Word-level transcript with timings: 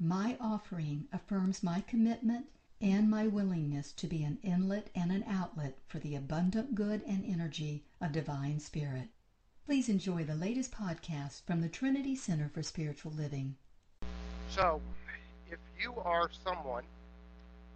my 0.00 0.36
offering 0.40 1.08
affirms 1.12 1.62
my 1.62 1.80
commitment 1.80 2.46
and 2.80 3.10
my 3.10 3.26
willingness 3.26 3.92
to 3.92 4.06
be 4.06 4.22
an 4.22 4.38
inlet 4.44 4.88
and 4.94 5.10
an 5.10 5.24
outlet 5.26 5.76
for 5.88 5.98
the 5.98 6.14
abundant 6.14 6.72
good 6.76 7.02
and 7.04 7.24
energy 7.24 7.82
of 8.00 8.12
Divine 8.12 8.60
Spirit. 8.60 9.08
Please 9.66 9.88
enjoy 9.88 10.22
the 10.22 10.36
latest 10.36 10.70
podcast 10.70 11.42
from 11.44 11.60
the 11.60 11.68
Trinity 11.68 12.14
Center 12.14 12.48
for 12.48 12.62
Spiritual 12.62 13.10
Living. 13.10 13.56
So, 14.50 14.80
if 15.50 15.58
you 15.80 15.94
are 15.96 16.30
someone 16.44 16.84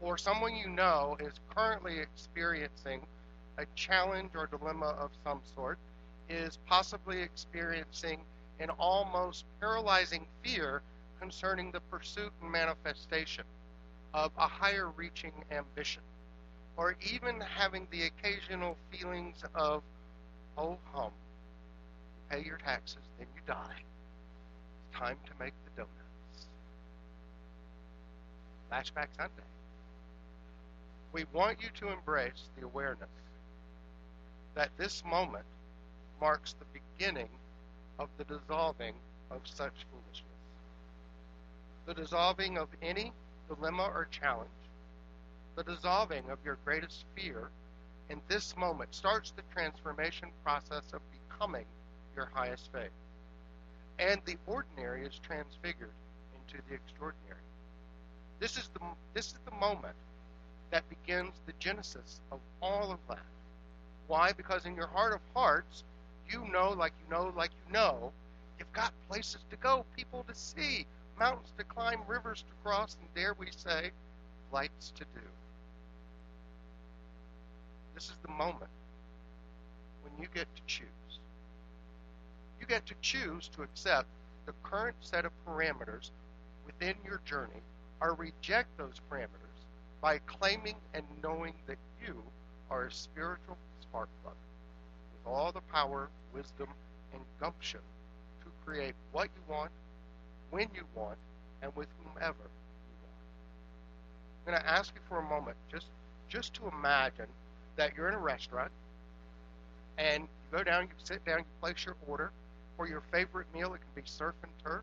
or 0.01 0.17
someone 0.17 0.55
you 0.55 0.69
know 0.69 1.17
is 1.19 1.41
currently 1.55 1.99
experiencing 1.99 3.05
a 3.59 3.67
challenge 3.75 4.31
or 4.37 4.47
dilemma 4.47 4.95
of 4.99 5.11
some 5.25 5.41
sort, 5.57 5.79
is 6.29 6.59
possibly 6.67 7.21
experiencing 7.21 8.21
an 8.61 8.71
almost 8.71 9.45
paralyzing 9.59 10.25
fear 10.45 10.83
concerning 11.23 11.71
the 11.71 11.81
pursuit 11.83 12.33
and 12.43 12.51
manifestation 12.51 13.45
of 14.13 14.33
a 14.37 14.47
higher 14.49 14.91
reaching 14.97 15.33
ambition, 15.53 16.03
or 16.77 16.97
even 17.13 17.41
having 17.41 17.87
the 17.93 18.03
occasional 18.03 18.77
feelings 18.91 19.45
of, 19.55 19.85
oh 20.59 20.77
hum, 20.93 21.13
you 22.17 22.37
pay 22.37 22.45
your 22.45 22.59
taxes, 22.59 23.05
then 23.19 23.29
you 23.37 23.41
die. 23.47 23.77
It's 24.91 24.99
time 24.99 25.17
to 25.27 25.31
make 25.39 25.53
the 25.65 25.83
donuts. 25.83 26.49
Flashback 28.69 29.07
Sunday. 29.17 29.47
We 31.13 31.25
want 31.33 31.59
you 31.63 31.69
to 31.79 31.93
embrace 31.93 32.49
the 32.59 32.65
awareness 32.65 33.09
that 34.57 34.71
this 34.77 35.05
moment 35.05 35.45
marks 36.21 36.55
the 36.59 36.81
beginning 36.81 37.29
of 38.01 38.09
the 38.19 38.25
dissolving 38.25 38.95
of 39.31 39.43
such 39.45 39.87
foolishness. 39.91 40.32
The 41.87 41.95
dissolving 41.95 42.59
of 42.59 42.69
any 42.81 43.13
dilemma 43.49 43.91
or 43.93 44.07
challenge, 44.11 44.49
the 45.57 45.65
dissolving 45.65 46.31
of 46.31 46.39
your 46.45 46.59
greatest 46.65 47.05
fear 47.17 47.51
in 48.09 48.21
this 48.29 48.57
moment 48.57 48.95
starts 48.95 49.33
the 49.33 49.43
transformation 49.53 50.29
process 50.45 50.93
of 50.93 51.01
becoming 51.11 51.65
your 52.15 52.31
highest 52.33 52.71
faith. 52.73 52.91
And 53.99 54.21
the 54.25 54.37
ordinary 54.47 55.07
is 55.07 55.19
transfigured 55.19 55.91
into 56.35 56.63
the 56.69 56.75
extraordinary. 56.75 57.41
This 58.39 58.57
is 58.57 58.69
the, 58.75 58.81
this 59.15 59.27
is 59.27 59.39
the 59.45 59.57
moment 59.57 59.95
that 60.71 60.89
begins 60.89 61.33
the 61.47 61.53
genesis 61.59 62.21
of 62.31 62.41
all 62.61 62.91
of 62.93 62.99
that. 63.09 63.25
Why? 64.07 64.33
Because 64.33 64.67
in 64.67 64.75
your 64.75 64.89
heart 64.89 65.13
of 65.13 65.21
hearts, 65.35 65.85
you 66.29 66.45
know, 66.53 66.71
like 66.71 66.93
you 67.03 67.15
know, 67.15 67.33
like 67.37 67.51
you 67.67 67.73
know, 67.73 68.13
you've 68.59 68.73
got 68.73 68.93
places 69.09 69.39
to 69.51 69.57
go, 69.57 69.85
people 69.97 70.25
to 70.29 70.35
see, 70.35 70.87
mountains 71.19 71.53
to 71.59 71.65
climb, 71.65 72.01
rivers 72.07 72.43
to 72.49 72.55
cross, 72.63 72.97
and 73.01 73.15
dare 73.15 73.35
we 73.39 73.49
say, 73.51 73.91
flights 74.51 74.93
to 74.97 75.05
do. 75.15 75.21
This 77.95 78.05
is 78.05 78.17
the 78.23 78.33
moment 78.33 78.71
when 80.03 80.13
you 80.23 80.29
get 80.35 80.47
to 80.57 80.63
choose. 80.67 80.89
You 82.61 82.67
get 82.67 82.87
to 82.87 82.95
choose 83.01 83.49
to 83.49 83.63
accept 83.63 84.09
the 84.47 84.53
current 84.63 84.97
set 85.01 85.25
of 85.25 85.33
parameters 85.47 86.11
within 86.67 86.95
your 87.05 87.21
journey 87.25 87.63
or 88.01 88.15
reject 88.15 88.77
those 88.79 89.01
parameters 89.11 89.53
by 90.01 90.19
claiming 90.27 90.77
and 90.95 91.05
knowing 91.23 91.55
that 91.67 91.79
you 92.05 92.23
are 92.71 92.87
a 92.87 92.93
spiritual 92.93 93.57
spark 93.81 94.09
plug 94.23 94.35
with 95.13 95.33
all 95.33 95.53
the 95.53 95.61
power, 95.73 96.09
wisdom, 96.35 96.69
and 97.13 97.23
gumption 97.41 97.81
to 98.43 98.51
create 98.65 98.95
what 99.13 99.29
you 99.37 99.53
want, 99.53 99.71
when 100.53 100.69
you 100.75 100.85
want, 100.95 101.17
and 101.63 101.75
with 101.75 101.89
whomever 101.99 102.45
you 102.45 102.97
want. 103.03 104.47
I'm 104.47 104.53
going 104.53 104.63
to 104.63 104.71
ask 104.71 104.95
you 104.95 105.01
for 105.09 105.19
a 105.19 105.29
moment 105.29 105.57
just, 105.71 105.87
just 106.29 106.53
to 106.55 106.71
imagine 106.79 107.27
that 107.77 107.97
you're 107.97 108.09
in 108.09 108.15
a 108.15 108.19
restaurant 108.19 108.71
and 109.97 110.25
you 110.25 110.59
go 110.59 110.63
down, 110.63 110.83
you 110.85 110.89
sit 111.03 111.25
down, 111.25 111.39
you 111.39 111.45
place 111.61 111.87
your 111.87 111.97
order 112.07 112.33
for 112.77 112.87
your 112.87 113.03
favorite 113.11 113.47
meal. 113.55 113.73
It 113.73 113.79
can 113.79 114.03
be 114.03 114.03
surf 114.05 114.35
and 114.43 114.53
turf, 114.63 114.83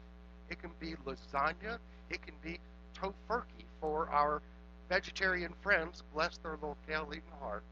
it 0.49 0.59
can 0.59 0.71
be 0.79 0.95
lasagna, 1.05 1.77
it 2.09 2.21
can 2.23 2.33
be 2.43 2.59
tofurkey 2.95 3.65
for 3.79 4.09
our 4.09 4.41
vegetarian 4.89 5.53
friends, 5.61 6.01
bless 6.13 6.37
their 6.37 6.53
little 6.53 6.77
kale 6.87 7.07
eating 7.11 7.21
hearts. 7.39 7.65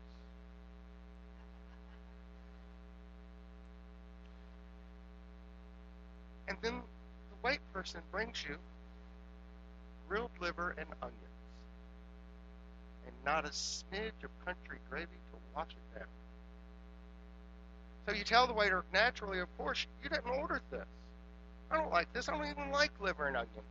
And 6.48 6.58
then 6.62 6.82
wait 7.48 7.60
person 7.74 8.02
brings 8.12 8.44
you 8.48 8.58
grilled 10.10 10.32
liver 10.42 10.76
and 10.78 10.88
onions, 11.02 11.16
and 13.06 13.16
not 13.26 13.46
a 13.46 13.50
smidge 13.50 14.24
of 14.24 14.46
country 14.46 14.80
gravy 14.90 15.06
to 15.32 15.38
wash 15.56 15.70
it 15.70 15.98
down. 15.98 16.08
So 18.06 18.14
you 18.14 18.26
tell 18.26 18.48
the 18.48 18.54
waiter, 18.54 18.84
naturally, 18.94 19.40
of 19.40 19.48
course, 19.58 19.86
you 20.04 20.10
didn't 20.10 20.30
order 20.30 20.62
this. 20.72 20.86
I 21.72 21.78
don't 21.78 21.92
like 21.92 22.12
this. 22.14 22.28
I 22.28 22.38
don't 22.38 22.48
even 22.48 22.72
like 22.72 22.92
liver 23.00 23.28
and 23.28 23.38
onions. 23.38 23.68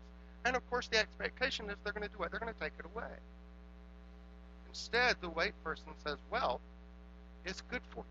And 0.47 0.57
of 0.57 0.71
course, 0.71 0.89
the 0.89 0.99
expectation 0.99 1.69
is 1.69 1.77
they're 1.85 1.93
going 1.93 2.09
to 2.09 2.17
do 2.17 2.23
it. 2.23 2.31
They're 2.31 2.41
going 2.41 2.53
to 2.53 2.61
take 2.61 2.73
it 2.79 2.87
away. 2.95 3.13
Instead, 4.69 5.17
the 5.21 5.31
wait 5.31 5.53
person 5.65 5.87
says, 6.05 6.17
Well, 6.31 6.61
it's 7.45 7.63
good 7.63 7.81
for 7.91 8.01
you. 8.01 8.05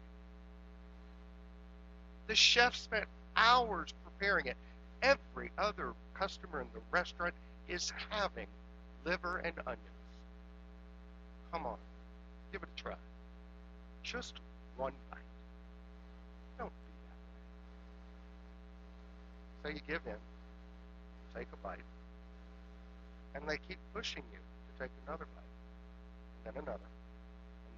The 2.27 2.35
chef 2.35 2.75
spent 2.75 3.05
hours 3.35 3.93
preparing 4.03 4.47
it. 4.47 4.57
Every 5.05 5.51
other 5.59 5.93
customer 6.15 6.61
in 6.61 6.67
the 6.73 6.81
restaurant 6.89 7.35
is 7.69 7.93
having 8.09 8.47
liver 9.05 9.37
and 9.37 9.53
onions. 9.67 9.79
Come 11.51 11.67
on, 11.67 11.77
give 12.51 12.63
it 12.63 12.69
a 12.75 12.81
try. 12.81 12.95
Just 14.01 14.39
one 14.77 14.93
bite. 15.11 15.19
Don't 16.57 16.69
be 16.69 16.73
that. 19.61 19.69
So 19.69 19.75
you 19.75 19.81
give 19.87 20.01
in, 20.07 20.19
take 21.35 21.49
a 21.53 21.57
bite, 21.57 21.77
and 23.35 23.47
they 23.47 23.59
keep 23.67 23.77
pushing 23.93 24.23
you 24.33 24.39
to 24.39 24.83
take 24.83 24.91
another 25.05 25.27
bite, 25.35 26.47
and 26.47 26.55
then 26.55 26.63
another, 26.63 26.89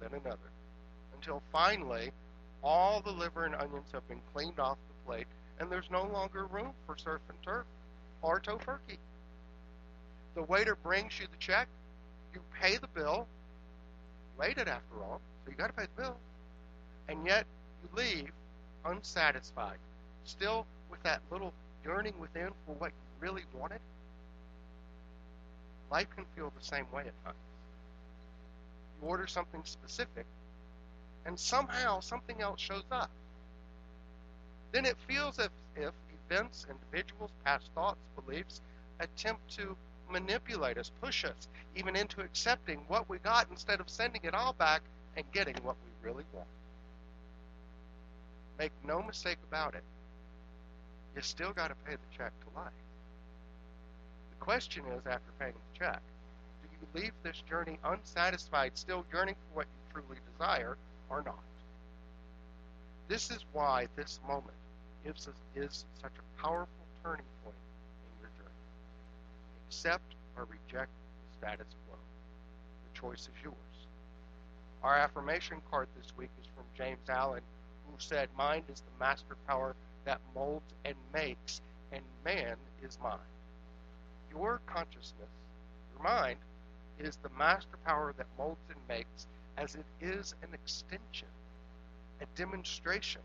then 0.00 0.20
another, 0.24 0.50
until 1.14 1.42
finally 1.52 2.10
all 2.62 3.02
the 3.02 3.12
liver 3.12 3.44
and 3.44 3.54
onions 3.54 3.88
have 3.92 4.08
been 4.08 4.20
cleaned 4.32 4.58
off 4.58 4.78
the 4.88 4.94
plate, 5.06 5.26
and 5.58 5.70
there's 5.70 5.90
no 5.90 6.04
longer 6.04 6.46
room 6.46 6.72
for 6.86 6.96
surf 6.96 7.20
and 7.28 7.38
turf 7.42 7.66
or 8.22 8.40
tofurkey. 8.40 8.98
The 10.34 10.42
waiter 10.42 10.76
brings 10.76 11.18
you 11.18 11.26
the 11.30 11.38
check, 11.38 11.68
you 12.34 12.40
pay 12.60 12.76
the 12.76 12.88
bill, 12.88 13.26
ate 14.42 14.58
it 14.58 14.68
after 14.68 15.02
all, 15.02 15.20
so 15.44 15.50
you 15.50 15.56
got 15.56 15.68
to 15.68 15.72
pay 15.72 15.86
the 15.96 16.02
bill, 16.02 16.16
and 17.08 17.26
yet 17.26 17.44
you 17.82 17.88
leave 17.96 18.30
unsatisfied, 18.84 19.78
still 20.24 20.66
with 20.90 21.02
that 21.02 21.20
little 21.30 21.52
yearning 21.84 22.14
within 22.20 22.50
for 22.66 22.74
what 22.78 22.90
you 22.90 23.26
really 23.26 23.42
wanted. 23.52 23.80
Life 25.90 26.06
can 26.14 26.24
feel 26.36 26.52
the 26.56 26.64
same 26.64 26.86
way 26.92 27.02
at 27.02 27.24
times. 27.24 27.36
You 29.00 29.08
order 29.08 29.26
something 29.26 29.62
specific, 29.64 30.26
and 31.26 31.38
somehow 31.38 32.00
something 32.00 32.40
else 32.40 32.60
shows 32.60 32.84
up. 32.90 33.10
Then 34.72 34.84
it 34.84 34.96
feels 35.06 35.38
as 35.38 35.48
if 35.76 35.92
events, 36.28 36.66
individuals, 36.68 37.30
past 37.44 37.70
thoughts, 37.74 38.00
beliefs 38.14 38.60
attempt 39.00 39.48
to 39.56 39.76
manipulate 40.10 40.78
us, 40.78 40.90
push 41.00 41.24
us 41.24 41.48
even 41.76 41.96
into 41.96 42.20
accepting 42.20 42.80
what 42.88 43.08
we 43.08 43.18
got 43.18 43.46
instead 43.50 43.80
of 43.80 43.88
sending 43.88 44.20
it 44.24 44.34
all 44.34 44.52
back 44.52 44.82
and 45.16 45.24
getting 45.32 45.54
what 45.62 45.76
we 45.84 46.08
really 46.08 46.24
want. 46.32 46.48
Make 48.58 48.72
no 48.84 49.02
mistake 49.02 49.38
about 49.48 49.74
it. 49.74 49.84
You 51.14 51.22
still 51.22 51.52
got 51.52 51.68
to 51.68 51.74
pay 51.86 51.94
the 51.94 52.16
check 52.16 52.32
to 52.40 52.60
life. 52.60 52.72
The 54.30 54.44
question 54.44 54.84
is, 54.86 55.06
after 55.06 55.30
paying 55.38 55.52
the 55.52 55.78
check, 55.78 56.00
do 56.62 56.68
you 56.80 57.00
leave 57.00 57.12
this 57.22 57.42
journey 57.48 57.78
unsatisfied, 57.84 58.72
still 58.76 59.04
yearning 59.12 59.34
for 59.34 59.58
what 59.58 59.66
you 59.66 59.92
truly 60.02 60.18
desire, 60.32 60.76
or 61.08 61.22
not? 61.22 61.47
This 63.08 63.30
is 63.30 63.44
why 63.54 63.88
this 63.96 64.20
moment 64.28 64.56
is, 65.02 65.28
is 65.56 65.86
such 66.02 66.12
a 66.18 66.42
powerful 66.42 66.84
turning 67.02 67.24
point 67.42 67.56
in 67.56 68.20
your 68.20 68.30
journey. 68.36 68.54
Accept 69.66 70.14
or 70.36 70.44
reject 70.44 70.90
the 70.90 71.38
status 71.38 71.74
quo. 71.86 71.96
The 71.96 73.00
choice 73.00 73.22
is 73.22 73.42
yours. 73.42 73.54
Our 74.82 74.96
affirmation 74.96 75.56
card 75.70 75.88
this 75.96 76.12
week 76.18 76.28
is 76.40 76.46
from 76.54 76.64
James 76.76 77.08
Allen, 77.08 77.40
who 77.86 77.94
said, 77.96 78.28
Mind 78.36 78.64
is 78.70 78.82
the 78.82 79.04
master 79.04 79.36
power 79.46 79.74
that 80.04 80.20
molds 80.34 80.74
and 80.84 80.94
makes, 81.14 81.62
and 81.90 82.02
man 82.26 82.56
is 82.82 82.98
mind. 83.02 83.20
Your 84.30 84.60
consciousness, 84.66 85.30
your 85.94 86.04
mind, 86.04 86.38
is 86.98 87.16
the 87.22 87.30
master 87.38 87.78
power 87.86 88.12
that 88.18 88.26
molds 88.36 88.60
and 88.68 88.78
makes, 88.86 89.26
as 89.56 89.76
it 89.76 89.86
is 90.00 90.34
an 90.42 90.50
extension, 90.52 91.28
a 92.20 92.26
demonstration 92.36 93.20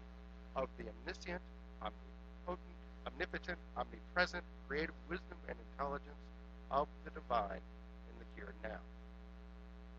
of 0.55 0.67
the 0.77 0.85
omniscient, 0.85 1.41
omnipotent, 1.81 2.59
omnipotent, 3.07 3.57
omnipresent, 3.77 4.43
creative 4.67 4.95
wisdom 5.09 5.37
and 5.47 5.57
intelligence 5.71 6.23
of 6.71 6.87
the 7.05 7.11
divine 7.11 7.61
in 8.09 8.15
the 8.19 8.25
here 8.35 8.53
and 8.53 8.71
now. 8.71 8.79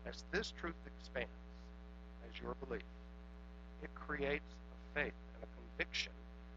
As 0.09 0.23
this 0.31 0.53
truth 0.59 0.75
expands, 0.85 1.29
as 2.29 2.41
your 2.41 2.55
belief, 2.65 2.83
it 3.83 3.93
creates 3.95 4.45
a 4.71 4.99
faith 4.99 5.13
and 5.33 5.43
a 5.43 5.47
conviction 5.55 6.11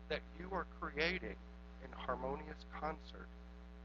that 0.09 0.21
you 0.39 0.49
are 0.53 0.67
creating 0.81 1.37
in 1.85 1.91
harmonious 1.97 2.65
concert 2.81 3.29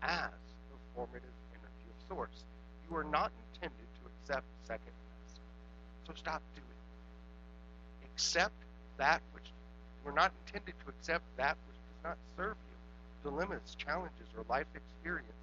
as 0.02 0.30
the 0.72 0.78
formative 0.96 1.36
energy 1.54 1.88
of 1.90 2.16
source. 2.16 2.44
You 2.90 2.98
are 2.98 3.04
not 3.04 3.32
intended 3.54 3.88
to 3.96 4.10
accept 4.12 4.46
second 4.68 4.94
best. 5.10 5.40
So 6.08 6.14
stop 6.16 6.42
doing. 6.56 6.73
Accept 8.14 8.54
that 8.98 9.22
which 9.34 9.52
we're 10.04 10.14
not 10.14 10.32
intended 10.46 10.76
to 10.84 10.90
accept 10.90 11.24
that 11.38 11.58
which 11.68 11.78
does 11.88 12.04
not 12.04 12.18
serve 12.38 12.58
you, 12.70 12.78
dilemmas, 13.30 13.76
challenges, 13.76 14.28
or 14.38 14.46
life 14.50 14.68
experiences 14.76 15.36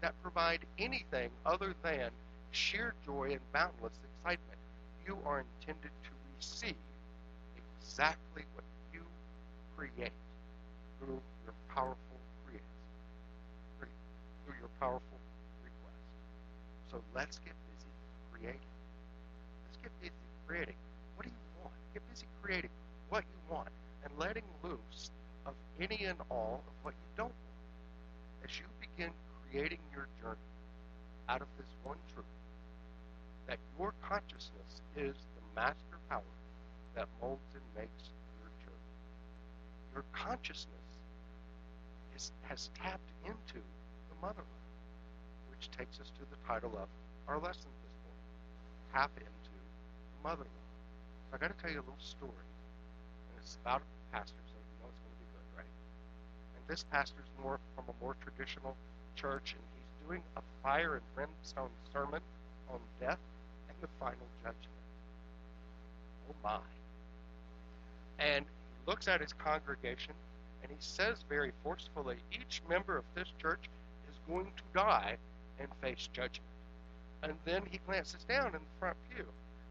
that 0.00 0.14
provide 0.22 0.66
anything 0.78 1.30
other 1.46 1.74
than 1.82 2.10
sheer 2.50 2.94
joy 3.04 3.30
and 3.32 3.40
boundless 3.52 3.98
excitement. 4.04 4.58
You 5.06 5.18
are 5.26 5.40
intended 5.40 5.90
to 6.04 6.10
receive 6.36 6.76
exactly 7.80 8.44
what 8.54 8.64
you 8.92 9.02
create 9.76 10.12
through 10.98 11.20
your 11.44 11.54
powerful 11.68 12.20
creation, 12.44 12.64
through 14.44 14.54
your 14.58 14.70
powerful 14.80 15.20
request. 15.64 16.02
So 16.90 17.02
let's 17.14 17.38
get 17.38 17.54
busy 17.68 17.90
creating. 18.32 18.60
Let's 19.66 19.78
get 19.82 19.92
busy 20.00 20.12
creating. 20.46 20.76
What 21.16 21.24
do 21.24 21.30
you 21.30 21.62
want? 21.62 21.74
Get 21.98 22.14
busy 22.14 22.26
creating 22.40 22.70
what 23.08 23.24
you 23.26 23.52
want 23.52 23.70
and 24.04 24.12
letting 24.20 24.44
loose 24.62 25.10
of 25.44 25.54
any 25.80 26.04
and 26.04 26.16
all 26.30 26.62
of 26.68 26.72
what 26.84 26.94
you 26.94 27.10
don't 27.16 27.34
want. 27.34 28.44
As 28.44 28.56
you 28.56 28.66
begin 28.78 29.10
creating 29.50 29.80
your 29.92 30.06
journey 30.22 30.38
out 31.28 31.42
of 31.42 31.48
this 31.58 31.66
one 31.82 31.96
truth, 32.14 32.24
that 33.48 33.58
your 33.76 33.94
consciousness 34.00 34.78
is 34.94 35.16
the 35.34 35.42
master 35.56 35.98
power 36.08 36.22
that 36.94 37.08
molds 37.20 37.50
and 37.54 37.64
makes 37.74 38.14
your 38.38 38.50
journey. 38.62 38.94
Your 39.92 40.04
consciousness 40.12 40.86
is, 42.14 42.30
has 42.42 42.70
tapped 42.80 43.10
into 43.26 43.58
the 43.58 44.16
mother 44.22 44.46
lode, 44.46 45.50
which 45.50 45.68
takes 45.76 45.98
us 45.98 46.12
to 46.14 46.22
the 46.30 46.38
title 46.46 46.78
of 46.78 46.86
our 47.26 47.40
lesson 47.40 47.74
this 47.82 47.94
morning 48.06 48.94
Tap 48.94 49.10
into 49.18 49.50
the 49.50 50.22
mother 50.22 50.46
lode. 50.46 50.67
I 51.32 51.36
got 51.36 51.56
to 51.56 51.58
tell 51.62 51.70
you 51.70 51.80
a 51.80 51.86
little 51.86 52.00
story. 52.00 52.32
And 52.32 53.42
it's 53.42 53.58
about 53.62 53.82
a 53.82 54.16
pastor, 54.16 54.40
so 54.46 54.56
you 54.56 54.74
know 54.80 54.88
it's 54.88 55.00
going 55.00 55.14
to 55.14 55.20
be 55.20 55.30
good, 55.32 55.48
right? 55.56 55.74
And 56.56 56.62
this 56.68 56.84
pastor 56.90 57.20
is 57.20 57.30
more 57.42 57.60
from 57.74 57.84
a 57.88 57.96
more 58.02 58.16
traditional 58.22 58.76
church, 59.16 59.54
and 59.56 59.64
he's 59.76 59.90
doing 60.06 60.22
a 60.36 60.42
fire 60.62 60.94
and 60.94 61.04
brimstone 61.14 61.70
sermon 61.92 62.20
on 62.70 62.80
death 63.00 63.20
and 63.68 63.76
the 63.80 63.88
final 64.00 64.26
judgment. 64.42 64.78
Oh 66.28 66.34
my. 66.42 66.60
And 68.18 68.44
he 68.44 68.90
looks 68.90 69.08
at 69.08 69.20
his 69.20 69.32
congregation 69.32 70.14
and 70.62 70.70
he 70.70 70.76
says 70.80 71.24
very 71.28 71.52
forcefully, 71.62 72.16
each 72.32 72.62
member 72.68 72.96
of 72.96 73.04
this 73.14 73.28
church 73.40 73.68
is 74.10 74.18
going 74.28 74.46
to 74.56 74.62
die 74.74 75.16
and 75.58 75.68
face 75.80 76.08
judgment. 76.12 76.42
And 77.22 77.32
then 77.44 77.62
he 77.70 77.78
glances 77.86 78.24
down 78.24 78.46
in 78.46 78.52
the 78.52 78.78
front 78.78 78.96
pew, 79.14 79.24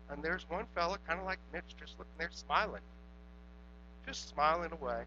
and 0.09 0.24
there's 0.24 0.50
one 0.50 0.65
fellow, 0.74 0.98
kind 1.07 1.19
of 1.19 1.25
like 1.25 1.39
Mitch, 1.54 1.75
just 1.80 1.94
looking 1.98 2.13
there 2.18 2.30
smiling. 2.31 2.81
Just 4.06 4.30
smiling 4.30 4.71
away 4.71 5.04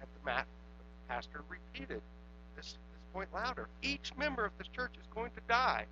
at 0.00 0.08
the 0.14 0.24
mat. 0.24 0.46
The 0.78 1.14
pastor 1.14 1.42
repeated 1.48 2.00
this, 2.56 2.66
this 2.72 2.76
point 3.12 3.28
louder. 3.34 3.68
Each 3.82 4.12
member 4.16 4.44
of 4.44 4.52
this 4.58 4.68
church 4.68 4.92
is 4.98 5.06
going 5.14 5.30
to 5.32 5.40
die 5.48 5.84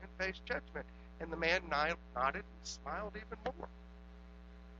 and 0.00 0.10
face 0.18 0.40
judgment. 0.44 0.86
And 1.20 1.30
the 1.30 1.36
man 1.36 1.62
nodded 1.70 2.04
and 2.16 2.44
smiled 2.62 3.12
even 3.16 3.38
more. 3.44 3.68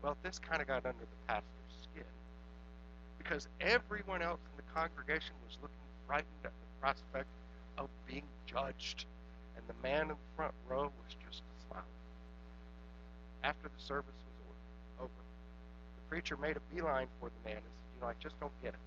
Well, 0.03 0.17
this 0.23 0.39
kind 0.39 0.63
of 0.63 0.69
got 0.69 0.87
under 0.87 1.01
the 1.01 1.27
pastor's 1.27 1.45
skin 1.83 2.05
because 3.19 3.49
everyone 3.61 4.23
else 4.23 4.41
in 4.51 4.57
the 4.57 4.73
congregation 4.73 5.35
was 5.47 5.59
looking 5.61 5.77
frightened 6.07 6.45
at 6.45 6.53
the 6.53 6.81
prospect 6.81 7.29
of 7.77 7.89
being 8.07 8.25
judged, 8.47 9.05
and 9.57 9.65
the 9.69 9.75
man 9.83 10.03
in 10.03 10.09
the 10.09 10.15
front 10.37 10.55
row 10.69 10.85
was 10.85 11.17
just. 11.29 11.43
After 13.43 13.69
the 13.69 13.83
service 13.83 14.15
was 14.49 14.57
over, 15.01 15.09
the 15.09 16.09
preacher 16.09 16.37
made 16.37 16.57
a 16.57 16.75
beeline 16.75 17.09
for 17.19 17.31
the 17.31 17.49
man 17.49 17.57
and 17.57 17.65
said, 17.65 17.95
You 17.95 18.01
know, 18.03 18.09
I 18.09 18.15
just 18.21 18.39
don't 18.41 18.53
get 18.63 18.75
it. 18.75 18.81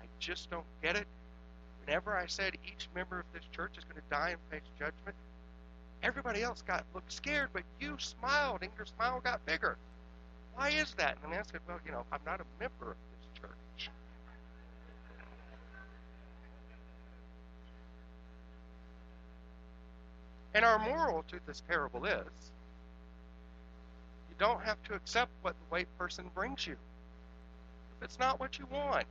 I 0.00 0.06
just 0.18 0.50
don't 0.50 0.66
get 0.82 0.96
it. 0.96 1.06
Whenever 1.84 2.16
I 2.16 2.26
said 2.26 2.54
each 2.66 2.88
member 2.94 3.20
of 3.20 3.26
this 3.32 3.44
church 3.52 3.72
is 3.78 3.84
going 3.84 3.96
to 3.96 4.08
die 4.10 4.30
and 4.30 4.40
face 4.50 4.68
judgment, 4.78 5.16
everybody 6.02 6.42
else 6.42 6.62
got 6.62 6.84
looked 6.94 7.12
scared, 7.12 7.50
but 7.52 7.62
you 7.78 7.96
smiled 7.98 8.62
and 8.62 8.70
your 8.76 8.86
smile 8.86 9.20
got 9.22 9.44
bigger. 9.46 9.76
Why 10.54 10.70
is 10.70 10.94
that? 10.94 11.16
And 11.16 11.24
the 11.24 11.28
man 11.28 11.44
said, 11.44 11.60
Well, 11.68 11.78
you 11.86 11.92
know, 11.92 12.04
I'm 12.10 12.20
not 12.26 12.40
a 12.40 12.44
member 12.60 12.92
of 12.92 12.96
this 13.12 13.40
church. 13.40 13.90
And 20.54 20.64
our 20.64 20.78
moral 20.78 21.24
to 21.28 21.40
this 21.46 21.60
parable 21.60 22.04
is 22.04 22.52
you 24.40 24.46
don't 24.46 24.62
have 24.64 24.82
to 24.84 24.94
accept 24.94 25.30
what 25.42 25.54
the 25.54 25.66
white 25.68 25.88
person 25.98 26.26
brings 26.34 26.66
you. 26.66 26.76
If 27.98 28.04
it's 28.04 28.18
not 28.18 28.40
what 28.40 28.58
you 28.58 28.66
want. 28.72 29.06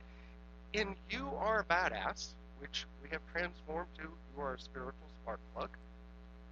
and 0.74 0.96
You 1.10 1.30
Are 1.38 1.60
a 1.60 1.64
Badass, 1.64 2.34
which 2.58 2.86
we 3.02 3.08
have 3.10 3.22
transformed 3.32 3.88
to 3.96 4.02
You 4.04 4.42
Are 4.42 4.54
a 4.54 4.60
Spiritual 4.60 5.08
Spark 5.22 5.40
Plug, 5.54 5.70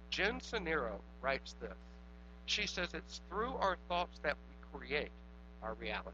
Jen 0.09 0.39
Sincero 0.39 1.01
writes 1.21 1.55
this. 1.61 1.77
She 2.45 2.67
says 2.67 2.89
it's 2.93 3.21
through 3.29 3.55
our 3.55 3.77
thoughts 3.89 4.19
that 4.23 4.37
we 4.49 4.79
create 4.79 5.11
our 5.61 5.75
realities. 5.75 6.13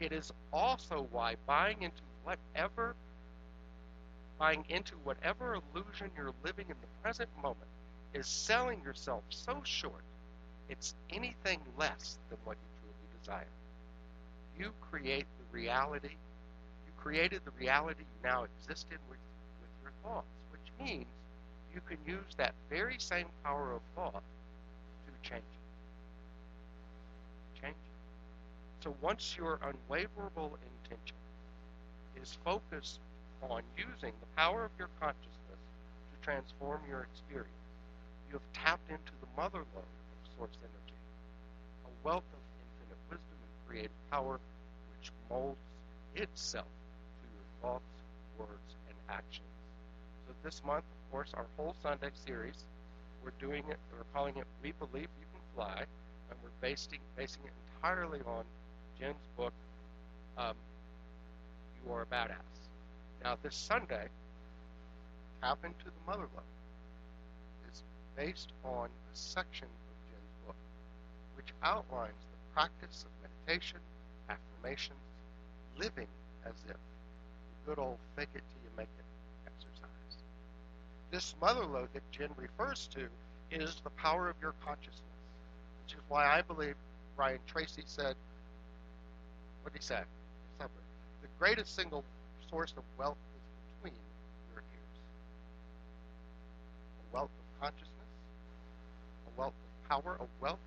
It 0.00 0.12
is 0.12 0.32
also 0.52 1.08
why 1.10 1.36
buying 1.46 1.82
into 1.82 2.02
whatever 2.24 2.96
buying 4.38 4.64
into 4.68 4.94
whatever 5.04 5.54
illusion 5.54 6.10
you're 6.16 6.32
living 6.44 6.66
in 6.68 6.76
the 6.80 6.88
present 7.02 7.28
moment 7.42 7.68
is 8.14 8.26
selling 8.28 8.80
yourself 8.84 9.24
so 9.30 9.60
short 9.64 10.04
it's 10.68 10.94
anything 11.10 11.60
less 11.78 12.18
than 12.28 12.38
what 12.44 12.56
you 12.56 12.68
truly 12.80 13.20
desire. 13.20 13.46
You 14.58 14.70
create 14.90 15.26
the 15.38 15.56
reality 15.56 16.16
you 16.86 16.92
created 17.02 17.40
the 17.44 17.52
reality 17.58 18.02
you 18.02 18.28
now 18.28 18.44
exist 18.44 18.86
in 18.90 18.98
with, 19.08 19.18
with 19.60 19.70
your 19.82 19.92
thoughts, 20.02 20.26
which 20.50 20.86
means 20.86 21.06
you 21.74 21.80
can 21.88 21.98
use 22.06 22.34
that 22.36 22.54
very 22.70 22.96
same 22.98 23.26
power 23.44 23.72
of 23.72 23.80
thought 23.94 24.22
to 25.06 25.30
change 25.30 25.42
it. 25.42 25.62
Change 27.62 27.74
it. 27.74 28.84
So 28.84 28.94
once 29.00 29.36
your 29.36 29.58
unwaverable 29.58 30.52
intention 30.84 31.16
is 32.20 32.36
focused 32.44 33.00
on 33.48 33.62
using 33.76 34.12
the 34.20 34.26
power 34.36 34.64
of 34.64 34.70
your 34.78 34.88
consciousness 35.00 35.60
to 36.12 36.24
transform 36.24 36.80
your 36.88 37.06
experience, 37.12 37.52
you 38.28 38.34
have 38.34 38.64
tapped 38.64 38.90
into 38.90 39.12
the 39.20 39.26
mother 39.40 39.64
lode 39.74 39.84
source 40.38 40.56
energy, 40.62 40.98
a 41.84 41.90
wealth 42.06 42.24
of 42.32 42.40
infinite 42.62 43.02
wisdom 43.10 43.38
and 43.42 43.66
creative 43.66 44.10
power 44.10 44.38
which 44.94 45.10
molds 45.28 45.58
itself 46.14 46.70
to 47.20 47.26
your 47.34 47.46
thoughts, 47.60 47.90
words, 48.38 48.70
and 48.88 48.96
actions. 49.10 49.50
So 50.26 50.34
this 50.44 50.62
month, 50.64 50.84
of 50.84 51.12
course, 51.12 51.32
our 51.34 51.46
whole 51.56 51.74
Sunday 51.82 52.10
series, 52.24 52.64
we're 53.24 53.36
doing 53.40 53.64
it, 53.68 53.78
we're 53.92 54.06
calling 54.14 54.36
it 54.36 54.46
We 54.62 54.72
Believe 54.78 55.08
You 55.18 55.26
Can 55.34 55.42
Fly, 55.56 55.84
and 56.30 56.38
we're 56.42 56.54
basing, 56.60 57.00
basing 57.16 57.42
it 57.44 57.52
entirely 57.76 58.20
on 58.26 58.44
Jen's 59.00 59.16
book, 59.36 59.52
um, 60.36 60.54
You 61.84 61.92
Are 61.92 62.02
a 62.02 62.06
Badass. 62.06 62.36
Now, 63.24 63.36
this 63.42 63.56
Sunday, 63.56 64.06
Tap 65.42 65.58
into 65.64 65.84
the 65.84 66.02
Mother 66.06 66.28
Lode 66.34 67.70
is 67.70 67.82
based 68.16 68.52
on 68.64 68.86
a 68.86 69.16
section 69.16 69.68
which 71.38 71.54
outlines 71.62 72.18
the 72.32 72.52
practice 72.52 73.06
of 73.06 73.10
meditation, 73.22 73.78
affirmations, 74.28 74.98
living 75.78 76.08
as 76.44 76.54
if 76.68 76.74
the 76.74 77.70
good 77.70 77.78
old 77.78 77.96
fake 78.16 78.28
it 78.34 78.42
till 78.50 78.60
you 78.64 78.70
make 78.76 78.88
it 78.98 79.04
exercise. 79.46 80.18
This 81.12 81.36
mother 81.40 81.64
lode 81.64 81.92
that 81.94 82.02
Jen 82.10 82.30
refers 82.36 82.88
to 82.88 83.06
is 83.52 83.76
the 83.84 83.90
power 83.90 84.28
of 84.28 84.34
your 84.42 84.52
consciousness, 84.66 84.98
which 85.84 85.94
is 85.94 86.00
why 86.08 86.26
I 86.26 86.42
believe 86.42 86.74
Brian 87.16 87.38
Tracy 87.46 87.82
said, 87.86 88.16
what 89.62 89.72
did 89.72 89.78
he 89.78 89.84
say? 89.84 90.00
The 90.58 90.66
greatest 91.38 91.76
single 91.76 92.02
source 92.50 92.74
of 92.76 92.82
wealth 92.98 93.16
is 93.36 93.42
between 93.76 93.98
your 94.52 94.62
ears. 94.62 94.98
A 96.98 97.14
wealth 97.14 97.30
of 97.30 97.60
consciousness, 97.60 98.10
a 99.28 99.40
wealth 99.40 99.54
of 99.54 99.88
power, 99.88 100.16
a 100.20 100.26
wealth 100.42 100.58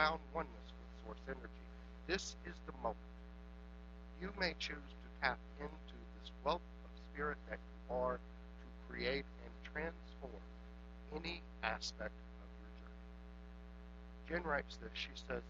profound 0.00 0.20
oneness 0.34 0.72
with 0.78 1.04
source 1.04 1.20
energy. 1.28 1.64
This 2.06 2.36
is 2.46 2.54
the 2.64 2.72
moment. 2.82 2.96
You 4.20 4.30
may 4.40 4.54
choose 4.58 4.76
to 4.76 5.08
tap 5.22 5.38
into 5.60 5.96
this 6.18 6.30
wealth 6.42 6.62
of 6.84 6.90
spirit 7.12 7.36
that 7.50 7.58
you 7.58 7.94
are 7.94 8.16
to 8.16 8.66
create 8.88 9.26
and 9.44 9.52
transform 9.74 10.42
any 11.14 11.42
aspect 11.62 12.12
of 12.40 12.48
your 12.60 12.72
journey. 12.80 14.42
Jen 14.42 14.50
writes 14.50 14.78
this. 14.80 14.90
She 14.94 15.10
says, 15.28 15.42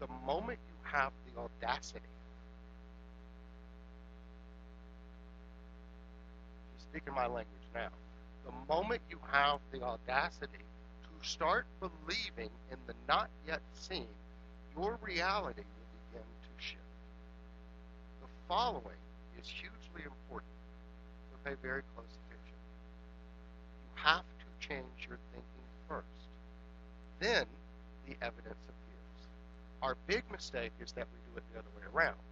the 0.00 0.08
moment 0.26 0.58
you 0.66 0.90
have 0.90 1.12
the 1.32 1.40
audacity, 1.40 2.00
she's 6.74 6.82
speaking 6.90 7.14
my 7.14 7.26
language 7.26 7.66
now, 7.72 7.90
the 8.44 8.74
moment 8.74 9.00
you 9.08 9.20
have 9.30 9.60
the 9.70 9.82
audacity 9.82 10.65
start 11.26 11.66
believing 11.80 12.50
in 12.70 12.78
the 12.86 12.94
not 13.08 13.28
yet 13.46 13.60
seen, 13.74 14.06
your 14.76 14.98
reality 15.02 15.62
will 15.62 15.90
begin 16.12 16.26
to 16.42 16.50
shift. 16.62 16.80
The 18.22 18.28
following 18.48 19.02
is 19.40 19.48
hugely 19.48 20.06
important, 20.06 20.54
so 21.30 21.36
pay 21.44 21.56
very 21.62 21.82
close 21.94 22.06
attention. 22.06 22.58
You 23.82 24.02
have 24.02 24.22
to 24.22 24.68
change 24.68 25.08
your 25.08 25.18
thinking 25.32 25.66
first. 25.88 26.06
Then 27.18 27.46
the 28.06 28.14
evidence 28.24 28.62
appears. 28.70 29.20
Our 29.82 29.96
big 30.06 30.22
mistake 30.30 30.72
is 30.80 30.92
that 30.92 31.08
we 31.10 31.18
do 31.32 31.38
it 31.38 31.44
the 31.52 31.58
other 31.58 31.72
way 31.74 31.86
around. 31.92 32.22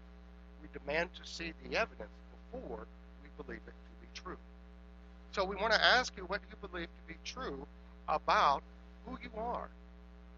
We 0.62 0.68
demand 0.78 1.10
to 1.14 1.28
see 1.28 1.52
the 1.64 1.76
evidence 1.76 2.14
before 2.52 2.86
we 3.22 3.42
believe 3.42 3.60
it 3.66 3.74
to 3.74 3.94
be 4.00 4.08
true. 4.14 4.38
So 5.32 5.44
we 5.44 5.56
want 5.56 5.72
to 5.72 5.84
ask 5.84 6.16
you 6.16 6.24
what 6.24 6.42
do 6.42 6.46
you 6.50 6.68
believe 6.68 6.86
to 6.86 7.12
be 7.12 7.18
true 7.24 7.66
about 8.08 8.62
who 9.06 9.18
you 9.22 9.30
are? 9.36 9.68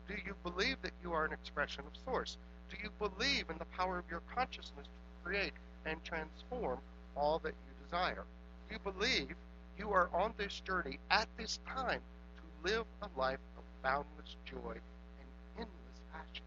Do 0.08 0.14
you 0.24 0.34
believe 0.42 0.76
that 0.82 0.92
you 1.02 1.12
are 1.12 1.24
an 1.24 1.32
expression 1.32 1.84
of 1.86 1.92
Source? 2.04 2.36
Do 2.70 2.76
you 2.82 2.90
believe 2.98 3.50
in 3.50 3.58
the 3.58 3.64
power 3.66 3.98
of 3.98 4.04
your 4.10 4.22
consciousness 4.34 4.86
to 4.86 5.24
create 5.24 5.52
and 5.84 6.02
transform 6.04 6.78
all 7.16 7.38
that 7.40 7.54
you 7.54 7.84
desire? 7.84 8.24
Do 8.68 8.74
you 8.74 8.92
believe 8.92 9.34
you 9.78 9.90
are 9.92 10.08
on 10.12 10.34
this 10.36 10.60
journey 10.60 10.98
at 11.10 11.28
this 11.36 11.58
time 11.66 12.00
to 12.36 12.70
live 12.70 12.84
a 13.02 13.08
life 13.18 13.38
of 13.56 13.64
boundless 13.82 14.36
joy 14.44 14.74
and 14.74 15.28
endless 15.56 16.00
passion? 16.12 16.44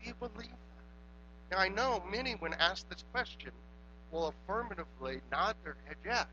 Do 0.00 0.08
you 0.08 0.14
believe 0.18 0.50
that? 0.50 1.56
Now, 1.56 1.58
I 1.58 1.68
know 1.68 2.02
many, 2.10 2.32
when 2.32 2.54
asked 2.54 2.88
this 2.88 3.04
question, 3.12 3.52
will 4.10 4.28
affirmatively 4.28 5.20
nod 5.30 5.56
their 5.64 5.76
head 5.86 5.96
yes. 6.04 6.26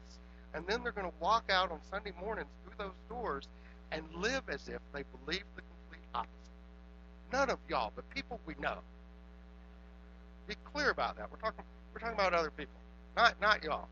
And 0.54 0.66
then 0.68 0.84
they're 0.84 0.92
going 0.92 1.10
to 1.10 1.18
walk 1.20 1.46
out 1.50 1.72
on 1.72 1.80
Sunday 1.90 2.12
mornings 2.20 2.50
through 2.64 2.86
those 2.86 2.96
doors 3.10 3.48
and 3.94 4.04
live 4.16 4.42
as 4.50 4.68
if 4.68 4.80
they 4.92 5.04
believe 5.26 5.44
the 5.56 5.62
complete 5.62 6.08
opposite. 6.16 6.34
None 7.32 7.50
of 7.50 7.60
y'all, 7.70 7.92
but 7.96 8.10
people 8.10 8.40
we 8.46 8.56
know. 8.60 8.80
Be 10.48 10.56
clear 10.74 10.90
about 10.90 11.18
that. 11.18 11.32
We're 11.32 11.38
talking 11.38 11.64
we're 11.94 12.00
talking 12.00 12.16
about 12.16 12.34
other 12.34 12.52
people, 12.52 12.74
not 13.16 13.40
not 13.40 13.64
y'all. 13.64 13.88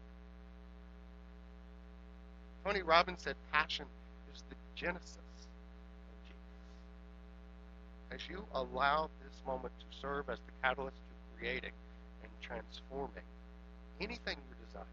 Tony 2.65 2.81
Robbins 2.81 3.21
said 3.23 3.35
passion 3.51 3.85
is 4.33 4.43
the 4.49 4.55
genesis 4.75 5.17
of 5.17 6.27
genius. 6.27 6.39
As 8.11 8.29
you 8.29 8.43
allow 8.53 9.09
this 9.23 9.35
moment 9.45 9.73
to 9.79 9.85
serve 9.99 10.29
as 10.29 10.39
the 10.39 10.51
catalyst 10.61 10.97
to 10.97 11.39
creating 11.39 11.71
and 12.23 12.31
transforming 12.41 13.23
anything 13.99 14.37
you 14.49 14.65
desire, 14.65 14.83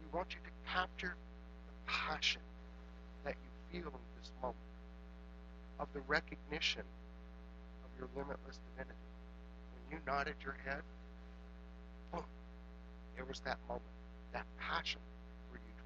we 0.00 0.16
want 0.18 0.32
you 0.32 0.40
to 0.44 0.72
capture 0.72 1.14
the 1.66 1.90
passion 1.90 2.42
feel 3.72 3.92
this 4.18 4.32
moment 4.42 4.56
of 5.78 5.88
the 5.94 6.00
recognition 6.00 6.82
of 7.84 7.90
your 7.98 8.08
limitless 8.16 8.58
divinity. 8.70 8.98
When 9.74 9.98
you 9.98 10.04
nodded 10.06 10.34
your 10.44 10.56
head, 10.64 10.82
boom, 12.12 12.24
there 13.16 13.24
was 13.24 13.40
that 13.40 13.58
moment, 13.68 13.84
that 14.32 14.44
passion 14.58 15.00
for 15.50 15.56
you 15.56 15.72
to 15.78 15.84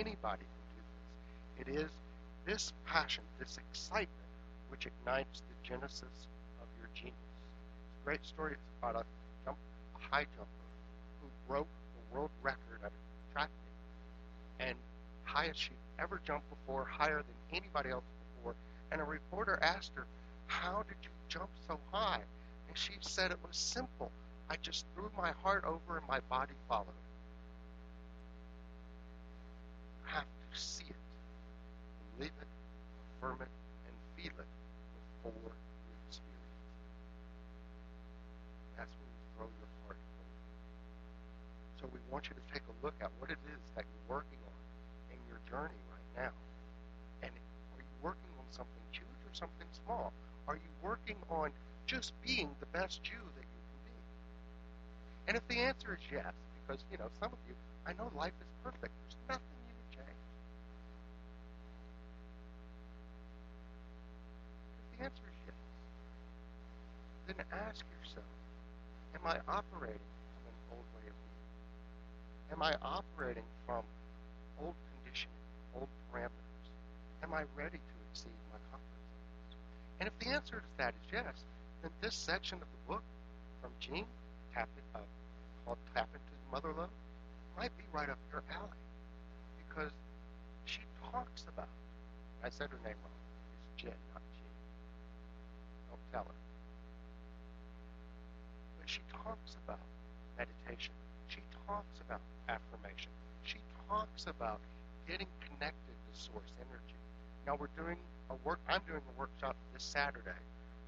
embrace. 0.00 0.06
Anybody 0.06 0.44
can 0.46 1.66
do 1.68 1.76
this. 1.76 1.84
It 1.84 1.84
is 1.84 1.90
this 2.46 2.72
passion, 2.86 3.24
this 3.38 3.58
excitement, 3.58 4.08
which 4.68 4.86
ignites 4.86 5.40
the 5.40 5.68
genesis 5.68 6.26
of 6.60 6.68
your 6.78 6.88
genius. 6.94 7.14
It's 7.14 8.02
a 8.02 8.04
great 8.04 8.24
story. 8.24 8.52
It's 8.52 8.72
about 8.80 8.96
a, 8.96 9.04
jump, 9.44 9.58
a 9.96 10.14
high 10.14 10.26
jumper 10.36 10.66
who 11.20 11.28
broke 11.46 11.68
the 11.94 12.14
world 12.16 12.30
record 12.42 12.80
of 12.84 12.90
track 13.32 13.50
and 14.58 14.76
highest 15.24 15.60
she 15.60 15.70
ever 15.98 16.20
jumped 16.24 16.48
before, 16.50 16.84
higher 16.84 17.22
than 17.22 17.58
anybody 17.58 17.90
else 17.90 18.04
before. 18.36 18.54
And 18.90 19.00
a 19.00 19.04
reporter 19.04 19.58
asked 19.62 19.92
her, 19.94 20.06
"How 20.46 20.82
did 20.82 20.96
you 21.02 21.10
jump 21.28 21.50
so 21.66 21.78
high?" 21.92 22.22
And 22.68 22.76
she 22.76 22.92
said 23.00 23.30
it 23.30 23.42
was 23.46 23.56
simple. 23.56 24.10
I 24.48 24.56
just 24.56 24.86
threw 24.94 25.10
my 25.16 25.32
heart 25.42 25.64
over 25.64 25.98
and 25.98 26.06
my 26.06 26.20
body 26.28 26.54
followed. 26.68 26.86
You 30.00 30.06
have 30.12 30.24
to 30.24 30.58
see 30.58 30.84
it, 30.84 30.96
believe 32.16 32.32
it, 32.40 32.48
affirm 33.16 33.40
it, 33.40 33.48
and 33.86 33.94
feel 34.16 34.32
it 34.38 34.48
before 35.22 35.52
you 35.52 35.94
experience 36.08 36.58
it. 36.58 36.82
That's 38.76 38.90
when 38.90 39.08
you 39.08 39.24
throw 39.36 39.46
your 39.46 39.70
heart 39.86 39.96
over. 39.96 41.80
So 41.80 41.86
we 41.92 42.00
want 42.10 42.28
you 42.28 42.34
to 42.34 42.52
take 42.52 42.62
a 42.68 42.74
look 42.84 42.94
at 43.00 43.10
what 43.18 43.30
it 43.30 43.38
is 43.46 43.60
that 43.74 43.84
you're 43.88 44.16
working 44.16 44.38
on 44.46 44.51
journey 45.52 45.76
right 45.92 46.24
now. 46.24 46.32
And 47.22 47.30
are 47.76 47.84
you 47.84 47.96
working 48.02 48.32
on 48.40 48.46
something 48.50 48.84
huge 48.90 49.20
or 49.28 49.34
something 49.34 49.68
small? 49.84 50.12
Are 50.48 50.56
you 50.56 50.72
working 50.82 51.16
on 51.28 51.50
just 51.86 52.14
being 52.24 52.48
the 52.58 52.66
best 52.72 53.04
you 53.04 53.20
that 53.36 53.44
you 53.44 53.60
can 53.68 53.80
be? 53.84 53.92
And 55.28 55.36
if 55.36 55.46
the 55.48 55.60
answer 55.60 55.92
is 55.92 56.00
yes, 56.10 56.32
because, 56.56 56.84
you 56.90 56.96
know, 56.96 57.10
some 57.20 57.32
of 57.32 57.38
you, 57.46 57.54
I 57.86 57.92
know 57.92 58.10
life 58.16 58.32
is 58.40 58.48
perfect. 58.64 58.92
There's 59.04 59.16
nothing 59.28 59.60
you 59.68 59.74
would 59.76 59.92
change. 59.92 60.24
If 64.80 64.98
the 64.98 65.04
answer 65.04 65.26
is 65.28 65.38
yes, 65.44 65.60
then 67.28 67.44
ask 67.52 67.84
yourself, 68.00 68.24
am 69.14 69.26
I 69.26 69.36
operating 69.52 70.08
from 70.32 70.42
an 70.48 70.56
old 70.72 70.86
way 70.96 71.06
of 71.08 71.16
being? 71.28 71.44
Am 72.52 72.62
I 72.62 72.74
operating 72.82 73.44
from 73.66 73.84
old 74.58 74.74
old 75.74 75.88
parameters? 76.10 76.64
Am 77.22 77.32
I 77.32 77.44
ready 77.56 77.78
to 77.78 77.94
exceed 78.10 78.36
my 78.52 78.58
comfort 78.70 79.02
zones? 79.02 79.56
And 80.00 80.08
if 80.08 80.14
the 80.18 80.34
answer 80.34 80.56
to 80.60 80.70
that 80.78 80.94
is 80.94 81.12
yes, 81.12 81.44
then 81.82 81.90
this 82.00 82.14
section 82.14 82.58
of 82.58 82.68
the 82.68 82.92
book 82.94 83.02
from 83.60 83.70
Jean, 83.80 84.06
Tap 84.54 84.68
it 84.76 84.84
up, 84.94 85.06
called 85.64 85.78
Tap 85.94 86.08
into 86.12 86.26
the 86.28 86.48
Mother 86.52 86.74
Lode, 86.76 86.92
might 87.56 87.76
be 87.78 87.84
right 87.92 88.08
up 88.08 88.18
your 88.30 88.42
alley. 88.52 88.82
Because 89.56 89.92
she 90.64 90.80
talks 91.10 91.44
about, 91.48 91.68
I 92.44 92.50
said 92.50 92.68
her 92.68 92.80
name 92.84 92.98
wrong, 93.00 93.20
it's 93.54 93.82
Jen, 93.82 93.94
not 94.12 94.22
tell 96.12 96.28
her. 96.28 96.40
But 98.78 98.88
she 98.88 99.00
talks 99.10 99.56
about 99.64 99.80
meditation. 100.36 100.92
She 101.28 101.40
talks 101.66 101.96
about 102.04 102.20
affirmation. 102.48 103.10
She 103.44 103.58
talks 103.88 104.28
about 104.28 104.60
getting 105.08 105.26
connected 105.40 105.94
to 105.94 106.10
source 106.14 106.52
energy. 106.60 106.98
Now 107.46 107.56
we're 107.58 107.72
doing 107.76 107.98
a 108.30 108.36
work. 108.46 108.60
I'm 108.68 108.80
doing 108.86 109.02
a 109.02 109.14
workshop 109.18 109.56
this 109.72 109.82
Saturday, 109.82 110.38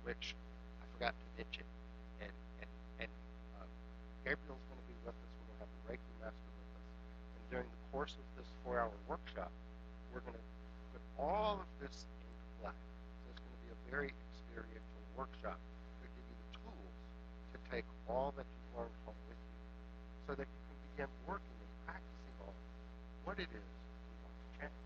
which 0.05 0.35
I 0.81 0.85
forgot 0.95 1.15
to 1.15 1.27
mention, 1.37 1.67
and 2.21 2.35
and 2.63 2.71
and 3.01 3.13
uh, 3.59 3.67
Gabriel's 4.25 4.63
going 4.71 4.81
to 4.81 4.89
be 4.89 4.97
with 5.05 5.17
us. 5.17 5.31
We're 5.35 5.47
going 5.51 5.59
to 5.59 5.63
have 5.67 5.73
a 5.75 5.81
Reiki 5.91 6.13
master 6.23 6.51
with 6.55 6.71
us, 6.79 6.87
and 7.35 7.45
during 7.51 7.69
the 7.69 7.83
course 7.91 8.15
of 8.15 8.27
this 8.39 8.49
four-hour 8.63 8.95
workshop, 9.09 9.51
we're 10.15 10.23
going 10.23 10.39
to 10.39 10.47
put 10.95 11.03
all 11.19 11.59
of 11.61 11.69
this 11.83 12.07
into 12.07 12.45
play. 12.63 12.75
So 12.75 13.25
it's 13.35 13.43
going 13.43 13.55
to 13.55 13.63
be 13.67 13.71
a 13.75 13.81
very 13.91 14.11
experiential 14.15 15.03
workshop 15.19 15.59
to 15.59 16.07
give 16.07 16.27
you 16.27 16.37
the 16.39 16.51
tools 16.63 16.95
to 17.55 17.59
take 17.71 17.87
all 18.07 18.35
that 18.39 18.47
you've 18.47 18.73
learned 18.79 18.97
home 19.07 19.19
with 19.29 19.39
you 19.39 19.53
so 20.27 20.31
that 20.35 20.47
you 20.47 20.61
can 20.71 20.79
begin 20.95 21.11
working 21.27 21.59
and 21.59 21.73
practicing 21.87 22.37
on 22.47 22.55
what 23.27 23.37
it 23.39 23.51
is 23.51 23.67
you 23.67 24.17
want 24.23 24.35
to 24.35 24.47
change. 24.59 24.81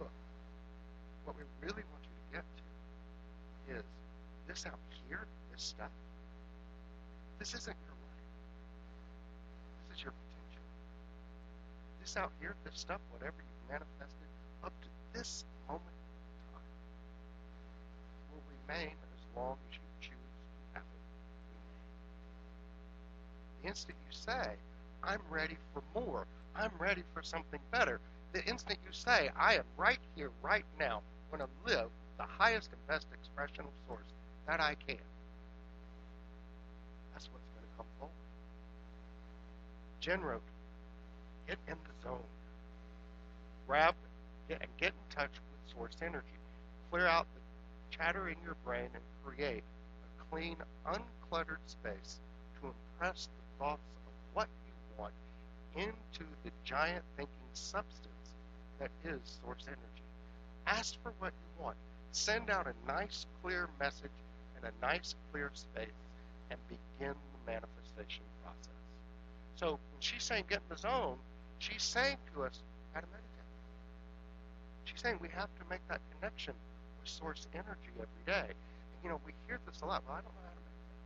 Look, 0.00 0.14
what 1.24 1.36
we 1.36 1.44
really 1.64 1.84
want 1.88 2.04
you 2.04 2.12
to 2.12 2.36
get 2.36 2.44
to 2.44 2.64
is 3.72 3.84
this 4.46 4.66
out 4.66 4.78
here, 5.08 5.24
this 5.50 5.62
stuff. 5.62 5.88
This 7.38 7.54
isn't 7.54 7.76
your 7.88 7.96
life. 8.04 8.28
This 9.88 9.96
is 9.96 10.04
your 10.04 10.12
potential. 10.12 10.66
This 12.00 12.16
out 12.16 12.32
here, 12.40 12.54
this 12.64 12.78
stuff, 12.78 13.00
whatever 13.10 13.36
you've 13.40 13.70
manifested 13.72 14.28
up 14.62 14.72
to 14.82 14.88
this 15.16 15.44
moment 15.66 15.88
in 15.88 16.52
time, 16.52 16.76
will 18.28 18.44
remain 18.60 18.92
as 18.92 19.22
long 19.34 19.56
as 19.70 19.76
you 19.80 19.88
choose 20.00 20.12
to 20.12 20.74
have 20.74 20.84
it. 20.84 21.02
The 23.62 23.68
instant 23.68 23.96
you 24.04 24.12
say, 24.12 24.52
I'm 25.02 25.20
ready 25.30 25.56
for 25.72 25.82
more, 25.98 26.26
I'm 26.54 26.72
ready 26.78 27.04
for 27.14 27.22
something 27.22 27.60
better, 27.72 28.00
the 28.34 28.44
instant 28.44 28.78
you 28.84 28.92
say, 28.92 29.30
I 29.34 29.54
am 29.54 29.64
right 29.78 29.98
here, 30.14 30.30
right 30.42 30.66
now, 30.78 31.00
going 31.30 31.42
to 31.42 31.70
live 31.70 31.88
the 32.18 32.24
highest 32.24 32.70
and 32.72 32.86
best 32.86 33.06
expression 33.12 33.60
of 33.64 33.72
source 33.88 34.06
that 34.46 34.60
I 34.60 34.76
can, 34.86 34.98
that's 37.12 37.28
what's 37.30 37.46
going 37.54 37.64
to 37.64 37.76
come 37.76 37.86
forward. 37.98 38.14
Jen 40.00 40.20
wrote, 40.20 40.42
get 41.48 41.58
in 41.68 41.74
the 41.74 42.08
zone. 42.08 42.18
Grab 43.66 43.94
and 44.50 44.58
get 44.78 44.92
in 44.92 45.16
touch 45.16 45.30
with 45.32 45.74
source 45.74 45.96
energy. 46.02 46.26
Clear 46.90 47.06
out 47.06 47.26
the 47.34 47.96
chatter 47.96 48.28
in 48.28 48.36
your 48.44 48.56
brain 48.64 48.88
and 48.92 49.02
create 49.24 49.62
a 50.02 50.24
clean, 50.30 50.56
uncluttered 50.86 51.64
space 51.66 52.20
to 52.60 52.68
impress 52.68 53.26
the 53.26 53.64
thoughts 53.64 53.82
of 54.06 54.12
what 54.34 54.48
you 54.66 54.72
want 54.98 55.14
into 55.76 56.24
the 56.44 56.50
giant 56.64 57.04
thinking 57.16 57.34
substance 57.52 58.34
that 58.78 58.90
is 59.04 59.20
source 59.42 59.64
energy. 59.66 60.03
Ask 60.66 60.96
for 61.02 61.12
what 61.18 61.32
you 61.32 61.64
want. 61.64 61.76
Send 62.12 62.50
out 62.50 62.66
a 62.66 62.74
nice, 62.86 63.26
clear 63.42 63.68
message 63.78 64.10
in 64.56 64.68
a 64.68 64.72
nice, 64.80 65.14
clear 65.30 65.50
space 65.52 65.88
and 66.50 66.58
begin 66.68 67.14
the 67.14 67.52
manifestation 67.52 68.24
process. 68.42 68.80
So 69.56 69.72
when 69.72 70.00
she's 70.00 70.22
saying 70.22 70.44
get 70.48 70.58
in 70.58 70.74
the 70.74 70.80
zone, 70.80 71.16
she's 71.58 71.82
saying 71.82 72.16
to 72.34 72.44
us 72.44 72.62
how 72.92 73.00
to 73.00 73.06
meditate. 73.06 73.30
She's 74.84 75.00
saying 75.00 75.18
we 75.20 75.28
have 75.34 75.48
to 75.58 75.64
make 75.68 75.86
that 75.88 76.00
connection 76.14 76.54
with 77.00 77.10
source 77.10 77.46
energy 77.54 77.92
every 77.96 78.24
day. 78.26 78.48
And 78.48 78.98
you 79.02 79.10
know, 79.10 79.20
we 79.26 79.32
hear 79.46 79.58
this 79.66 79.80
a 79.82 79.86
lot. 79.86 80.02
Well, 80.06 80.16
I 80.16 80.20
don't 80.22 80.34
know 80.34 80.44
how 80.44 80.54
to 80.54 80.60
meditate. 80.64 81.00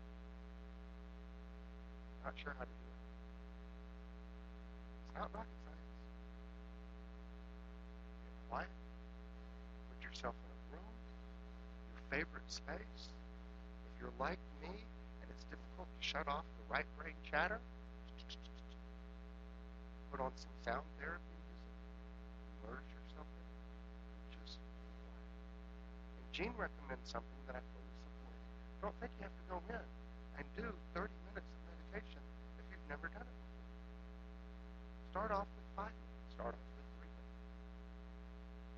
Not 2.25 2.35
sure 2.43 2.55
how 2.59 2.65
to 2.65 2.71
do 2.71 2.87
it. 2.87 3.01
It's 5.09 5.15
not 5.19 5.31
rocket 5.35 5.59
science. 5.65 5.89
Put 8.51 8.88
yourself 10.09 10.35
in 10.41 10.49
a 10.49 10.59
room, 10.73 10.95
your 11.93 12.03
favorite 12.09 12.49
space. 12.49 13.13
If 13.93 13.93
you're 14.01 14.17
like 14.19 14.41
me 14.65 14.73
and 15.21 15.29
it's 15.29 15.45
difficult 15.53 15.89
to 15.93 16.01
shut 16.01 16.25
off 16.29 16.49
the 16.57 16.67
right 16.73 16.89
brain 16.97 17.15
chatter, 17.29 17.61
put 20.11 20.21
on 20.25 20.33
some 20.41 20.55
sound 20.65 20.85
therapy 20.97 21.37
music, 21.45 21.77
immerse 22.65 22.89
yourself 22.89 23.29
in 23.29 23.45
it, 23.45 24.41
just. 24.41 24.57
And 26.17 26.27
Gene 26.33 26.55
recommends 26.57 27.05
something 27.13 27.41
that 27.47 27.57
I 27.57 27.61
fully 27.61 27.93
support. 28.01 28.39
Don't 28.81 28.97
think 29.05 29.13
you 29.21 29.29
have 29.29 29.37
to 29.37 29.47
go 29.53 29.59
in 29.69 29.85
and 30.41 30.45
do 30.57 30.67
30 30.97 31.13
minutes 31.29 31.51
of 31.53 31.61
meditation 31.69 32.23
if 32.57 32.65
you've 32.73 32.89
never 32.89 33.13
done 33.13 33.27
it 33.29 33.37
before. 33.45 33.69
Start 35.13 35.31
off 35.37 35.49
with 35.53 35.69
five 35.77 35.93
minutes. 35.93 36.29
Start 36.33 36.55
off 36.57 36.67
with 36.79 36.87
three 36.97 37.13
minutes. 37.13 37.45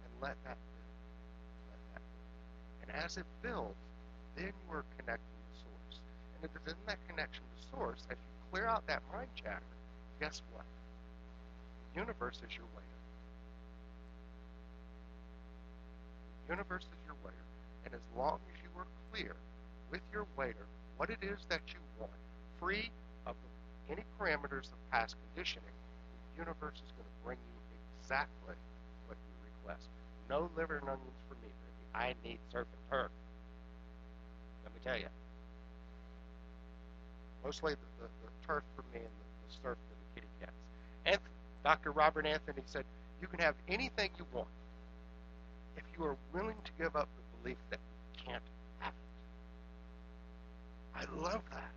And 0.02 0.12
let 0.24 0.36
that 0.48 0.58
build. 0.58 0.94
Let 1.68 1.80
that 1.94 2.02
build. 2.02 2.32
And 2.79 2.79
as 2.94 3.16
it 3.16 3.26
builds, 3.42 3.78
then 4.36 4.52
you 4.52 4.74
are 4.74 4.84
connecting 4.98 5.38
to 5.50 5.54
source. 5.60 6.00
And 6.34 6.44
if 6.44 6.50
it's 6.56 6.72
in 6.72 6.78
that 6.86 6.98
connection 7.08 7.42
to 7.42 7.76
source, 7.76 8.06
as 8.10 8.16
you 8.16 8.34
clear 8.50 8.66
out 8.66 8.86
that 8.86 9.02
mind 9.12 9.28
chatter, 9.34 9.62
guess 10.20 10.42
what? 10.52 10.64
The 11.92 12.00
universe 12.00 12.36
is 12.46 12.54
your 12.56 12.66
waiter. 12.74 13.00
The 16.46 16.54
universe 16.54 16.84
is 16.84 17.00
your 17.06 17.16
waiter. 17.24 17.46
And 17.84 17.94
as 17.94 18.04
long 18.16 18.38
as 18.52 18.58
you 18.62 18.70
are 18.78 18.86
clear 19.12 19.34
with 19.90 20.02
your 20.12 20.26
waiter 20.36 20.66
what 20.96 21.10
it 21.10 21.18
is 21.22 21.38
that 21.48 21.62
you 21.68 21.80
want, 21.98 22.12
free 22.58 22.90
of 23.26 23.34
any 23.88 24.04
parameters 24.18 24.70
of 24.72 24.78
past 24.90 25.16
conditioning, 25.32 25.74
the 26.36 26.42
universe 26.44 26.76
is 26.76 26.92
going 26.92 27.08
to 27.08 27.18
bring 27.24 27.38
you 27.38 27.56
exactly 28.02 28.54
what 29.06 29.16
you 29.16 29.34
request. 29.44 29.88
No 30.28 30.50
liver 30.56 30.78
and 30.78 30.88
onions 30.88 31.20
for 31.28 31.34
me, 31.36 31.48
baby. 31.48 31.69
I 31.94 32.14
need 32.24 32.38
surf 32.52 32.66
and 32.72 32.90
turf. 32.90 33.10
Let 34.64 34.74
me 34.74 34.80
tell 34.84 34.96
you. 34.96 35.08
Mostly 37.44 37.72
the, 37.74 37.78
the, 38.02 38.08
the 38.24 38.46
turf 38.46 38.62
for 38.76 38.82
me 38.94 39.00
and 39.00 39.04
the, 39.04 39.26
the 39.48 39.52
surf 39.62 39.78
for 39.88 39.94
the 39.94 40.20
kitty 40.20 40.28
cats. 40.40 40.52
And 41.06 41.18
Dr. 41.64 41.92
Robert 41.92 42.26
Anthony 42.26 42.62
said, 42.66 42.84
you 43.20 43.28
can 43.28 43.40
have 43.40 43.54
anything 43.68 44.10
you 44.18 44.26
want 44.32 44.48
if 45.76 45.84
you 45.96 46.04
are 46.04 46.16
willing 46.32 46.56
to 46.64 46.72
give 46.78 46.96
up 46.96 47.08
the 47.16 47.42
belief 47.42 47.58
that 47.70 47.78
you 48.16 48.24
can't 48.24 48.42
have 48.78 48.92
it. 48.92 49.08
I 50.94 51.04
love 51.20 51.42
that. 51.50 51.70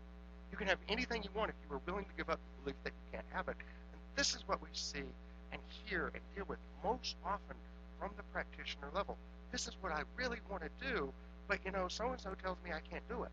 You 0.52 0.58
can 0.58 0.67
have 0.67 0.80
anything 0.88 1.23
you 1.23 1.30
want 1.34 1.49
if 1.49 1.56
you 1.67 1.76
are 1.76 1.82
willing 1.88 2.06
to 2.06 2.12
give 2.15 2.30
up 2.30 2.39
the 2.39 2.63
belief 2.63 2.78
that 2.84 2.91
you 2.91 3.17
can't 3.17 3.26
have 3.34 3.47
it. 3.47 3.56
And 3.58 4.02
this 4.15 4.36
is 4.36 4.43
what 4.47 4.62
we 4.62 4.69
see 4.73 5.04
and 5.52 5.62
hear 5.86 6.12
and 6.13 6.21
deal 6.36 6.45
with 6.47 6.60
most 6.84 7.15
often 7.26 7.56
from 7.99 8.12
the 8.17 8.23
practitioner 8.32 8.89
level. 8.93 9.17
This 9.54 9.68
is 9.68 9.78
what 9.82 9.92
I 9.92 10.02
really 10.18 10.39
want 10.50 10.63
to 10.63 10.74
do, 10.82 11.13
but 11.48 11.60
you 11.63 11.70
know, 11.70 11.88
so 11.88 12.10
and 12.10 12.20
so 12.20 12.34
tells 12.42 12.58
me 12.66 12.72
I 12.74 12.82
can't 12.89 13.08
do 13.08 13.22
it. 13.22 13.30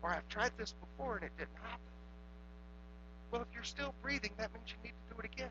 Or 0.00 0.10
I've 0.10 0.28
tried 0.28 0.52
this 0.56 0.72
before 0.78 1.16
and 1.16 1.24
it 1.24 1.32
didn't 1.36 1.58
happen. 1.60 1.90
Well, 3.32 3.42
if 3.42 3.48
you're 3.52 3.66
still 3.66 3.92
breathing, 4.02 4.30
that 4.38 4.54
means 4.54 4.70
you 4.70 4.78
need 4.84 4.94
to 4.94 5.14
do 5.14 5.18
it 5.18 5.26
again. 5.26 5.50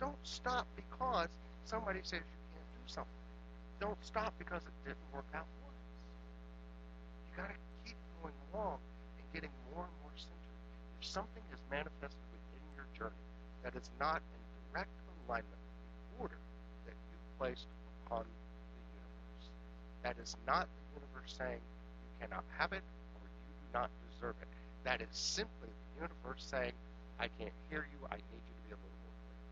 Don't 0.00 0.16
stop 0.22 0.66
because 0.74 1.28
somebody 1.66 2.00
says 2.00 2.24
you 2.24 2.40
can't 2.56 2.70
do 2.80 2.84
something. 2.88 3.22
Don't 3.78 4.00
stop 4.00 4.32
because 4.38 4.62
it 4.64 4.72
didn't 4.88 5.04
work 5.12 5.28
out 5.34 5.44
once. 5.60 5.84
You 7.28 7.44
got 7.44 7.52
to 7.52 7.60
keep 7.84 7.96
going 8.22 8.32
along 8.54 8.78
and 9.20 9.26
getting 9.36 9.52
more 9.68 9.84
and 9.84 9.96
more 10.00 10.16
centered. 10.16 10.56
If 10.96 11.06
something 11.06 11.44
is 11.52 11.60
manifested 11.70 12.24
within 12.32 12.64
your 12.72 12.88
journey 12.96 13.28
that 13.62 13.76
is 13.76 13.90
not 14.00 14.24
in 14.32 14.40
direct 14.72 14.96
alignment 15.28 15.60
with 15.60 15.92
the 15.92 16.22
order 16.24 16.40
placed 17.44 17.68
the 18.08 18.16
universe, 18.16 19.46
that 20.02 20.16
is 20.16 20.34
not 20.46 20.64
the 20.64 21.00
universe 21.04 21.36
saying 21.36 21.60
you 21.60 22.08
cannot 22.24 22.44
have 22.56 22.72
it 22.72 22.80
or 23.20 23.20
you 23.28 23.52
do 23.52 23.68
not 23.76 23.90
deserve 24.08 24.34
it. 24.40 24.48
That 24.84 25.02
is 25.02 25.12
simply 25.12 25.68
the 25.68 26.08
universe 26.08 26.40
saying, 26.40 26.72
I 27.20 27.28
can't 27.36 27.52
hear 27.68 27.84
you, 27.84 28.00
I 28.08 28.16
need 28.16 28.44
you 28.48 28.54
to 28.56 28.64
be 28.64 28.72
a 28.72 28.80
little 28.80 28.96
more 29.04 29.16
clear. 29.28 29.44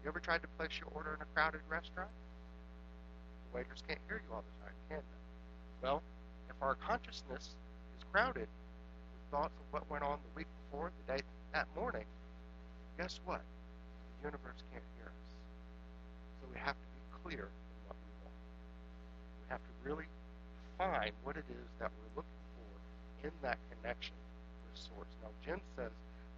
You 0.00 0.08
ever 0.08 0.20
tried 0.20 0.40
to 0.40 0.48
place 0.56 0.80
your 0.80 0.88
order 0.96 1.12
in 1.12 1.20
a 1.20 1.28
crowded 1.36 1.60
restaurant? 1.68 2.08
The 2.08 3.58
waiters 3.58 3.84
can't 3.84 4.00
hear 4.08 4.22
you 4.24 4.32
all 4.32 4.44
the 4.48 4.56
time, 4.64 4.76
can 4.88 5.04
they? 5.04 5.22
Well, 5.84 6.00
if 6.48 6.56
our 6.62 6.76
consciousness 6.80 7.52
is 7.52 8.04
crowded 8.10 8.48
with 8.48 9.24
thoughts 9.28 9.52
of 9.60 9.66
what 9.76 9.84
went 9.92 10.04
on 10.04 10.16
the 10.24 10.32
week 10.40 10.48
before, 10.64 10.90
the 11.04 11.20
day 11.20 11.20
that 11.52 11.68
morning, 11.76 12.08
guess 12.96 13.20
what? 13.26 13.44
The 14.22 14.28
universe 14.28 14.62
can't 14.70 14.86
hear 14.94 15.10
us. 15.10 15.30
So 16.38 16.46
we 16.46 16.58
have 16.62 16.78
to 16.78 16.88
be 16.94 17.02
clear 17.26 17.50
in 17.50 17.78
what 17.90 17.98
we 17.98 18.10
want. 18.22 18.38
We 19.42 19.46
have 19.50 19.58
to 19.58 19.74
really 19.82 20.06
find 20.78 21.10
what 21.24 21.36
it 21.36 21.44
is 21.50 21.66
that 21.80 21.90
we're 21.90 22.22
looking 22.22 22.42
for 22.54 23.26
in 23.26 23.32
that 23.42 23.58
connection 23.74 24.14
with 24.62 24.78
source. 24.78 25.10
Now 25.22 25.34
Jen 25.44 25.58
says, 25.74 25.90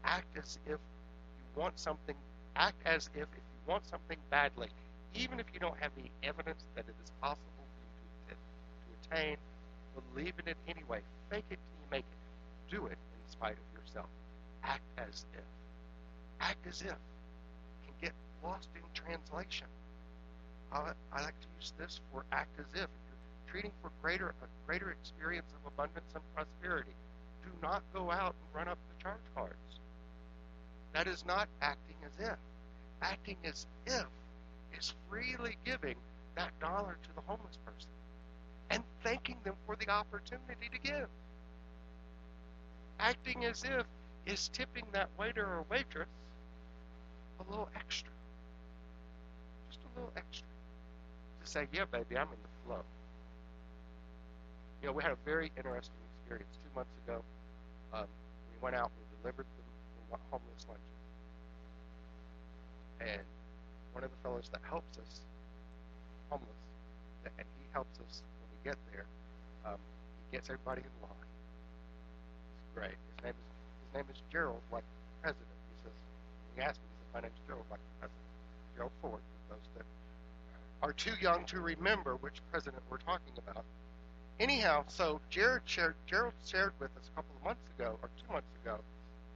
act 0.02 0.32
as 0.36 0.58
if 0.64 0.80
you 0.80 1.60
want 1.60 1.78
something 1.78 2.16
act 2.56 2.80
as 2.86 3.10
if 3.14 3.28
if 3.28 3.28
you 3.36 3.60
want 3.66 3.84
something 3.84 4.16
badly, 4.30 4.68
even 5.14 5.38
if 5.38 5.46
you 5.52 5.60
don't 5.60 5.76
have 5.78 5.92
the 5.96 6.08
evidence 6.26 6.64
that 6.76 6.86
it 6.88 6.94
is 7.04 7.10
possible 7.20 7.52
for 7.68 8.32
you 8.32 8.32
to, 8.32 8.34
to 8.34 9.16
attain, 9.16 9.36
believe 10.14 10.32
in 10.40 10.48
it 10.48 10.56
anyway. 10.68 11.00
Fake 11.28 11.44
it 11.50 11.58
till 11.60 11.76
you 11.84 11.88
make 11.90 12.06
it. 12.08 12.74
Do 12.76 12.86
it 12.86 12.96
in 12.96 13.30
spite 13.30 13.58
of 13.60 13.68
yourself. 13.76 14.08
Act 14.62 14.84
as 14.96 15.26
if. 15.34 15.44
Act 16.40 16.66
as 16.66 16.80
if 16.80 16.96
lost 18.44 18.68
in 18.74 18.82
translation. 18.92 19.66
I, 20.72 20.92
I 21.12 21.22
like 21.22 21.40
to 21.40 21.46
use 21.58 21.72
this 21.78 22.00
for 22.12 22.24
act 22.32 22.58
as 22.58 22.66
if. 22.74 22.82
If 22.82 22.88
you're 23.08 23.50
treating 23.50 23.72
for 23.82 23.90
greater 24.02 24.34
a 24.42 24.46
greater 24.66 24.90
experience 24.90 25.50
of 25.54 25.72
abundance 25.72 26.12
and 26.14 26.22
prosperity, 26.34 26.94
do 27.42 27.50
not 27.62 27.82
go 27.92 28.10
out 28.10 28.34
and 28.34 28.54
run 28.54 28.68
up 28.68 28.78
the 28.88 29.02
charge 29.02 29.24
cards. 29.34 29.80
That 30.92 31.06
is 31.06 31.24
not 31.26 31.48
acting 31.62 31.96
as 32.04 32.12
if. 32.18 32.36
Acting 33.02 33.36
as 33.44 33.66
if 33.86 34.06
is 34.78 34.94
freely 35.08 35.56
giving 35.64 35.96
that 36.36 36.50
dollar 36.60 36.98
to 37.02 37.08
the 37.14 37.20
homeless 37.26 37.58
person 37.64 37.90
and 38.70 38.82
thanking 39.02 39.36
them 39.44 39.54
for 39.66 39.76
the 39.76 39.88
opportunity 39.88 40.68
to 40.72 40.78
give. 40.78 41.08
Acting 42.98 43.44
as 43.44 43.64
if 43.64 43.86
is 44.26 44.48
tipping 44.48 44.84
that 44.92 45.08
waiter 45.18 45.44
or 45.44 45.64
waitress 45.70 46.08
a 47.40 47.50
little 47.50 47.68
extra. 47.76 48.13
Little 49.94 50.12
extra. 50.16 50.46
To 51.42 51.46
say, 51.46 51.66
yeah, 51.72 51.84
baby, 51.90 52.16
I'm 52.18 52.28
in 52.28 52.40
the 52.42 52.52
flow. 52.66 52.82
You 54.82 54.88
know, 54.88 54.92
we 54.92 55.02
had 55.02 55.12
a 55.12 55.20
very 55.24 55.52
interesting 55.56 55.96
experience 56.18 56.50
two 56.62 56.74
months 56.74 56.92
ago. 57.06 57.22
Um, 57.92 58.06
we 58.52 58.56
went 58.60 58.76
out 58.76 58.90
and 58.90 59.04
delivered 59.22 59.46
the, 59.46 59.62
the 60.10 60.18
homeless 60.30 60.66
lunches. 60.68 60.98
And 63.00 63.22
one 63.92 64.04
of 64.04 64.10
the 64.10 64.20
fellows 64.22 64.50
that 64.52 64.60
helps 64.66 64.98
us, 64.98 65.20
homeless, 66.30 66.60
and 67.24 67.46
he 67.60 67.64
helps 67.72 68.00
us 68.00 68.22
when 68.40 68.48
we 68.50 68.58
get 68.66 68.78
there. 68.92 69.06
Um, 69.64 69.78
he 70.26 70.36
gets 70.36 70.50
everybody 70.50 70.82
in 70.82 70.92
line. 71.00 71.30
It's 72.58 72.72
great. 72.74 72.98
His 72.98 73.24
name 73.24 73.36
is 73.38 73.48
his 73.84 73.90
name 73.94 74.08
is 74.10 74.20
Gerald, 74.32 74.60
like 74.72 74.82
the 74.82 75.30
president. 75.30 75.54
He 75.70 75.76
says, 75.86 75.96
he 76.56 76.62
asked 76.62 76.80
me, 76.82 76.88
he 76.90 76.96
said, 76.98 77.10
my 77.14 77.20
name's 77.22 77.40
Gerald, 77.46 77.66
like 77.70 77.78
the 77.78 77.94
president. 78.02 78.26
Gerald 78.74 78.92
Ford, 79.00 79.20
for 79.48 79.54
those 79.54 79.68
that 79.76 79.84
are 80.82 80.92
too 80.92 81.14
young 81.20 81.44
to 81.46 81.60
remember 81.60 82.16
which 82.16 82.40
president 82.50 82.82
we're 82.90 82.98
talking 82.98 83.32
about. 83.38 83.64
Anyhow, 84.40 84.84
so 84.88 85.20
Jared 85.30 85.62
shared, 85.64 85.94
Gerald 86.06 86.34
shared 86.44 86.72
with 86.80 86.90
us 86.96 87.08
a 87.12 87.16
couple 87.16 87.36
of 87.36 87.44
months 87.44 87.62
ago, 87.78 87.96
or 88.02 88.10
two 88.20 88.32
months 88.32 88.48
ago, 88.62 88.78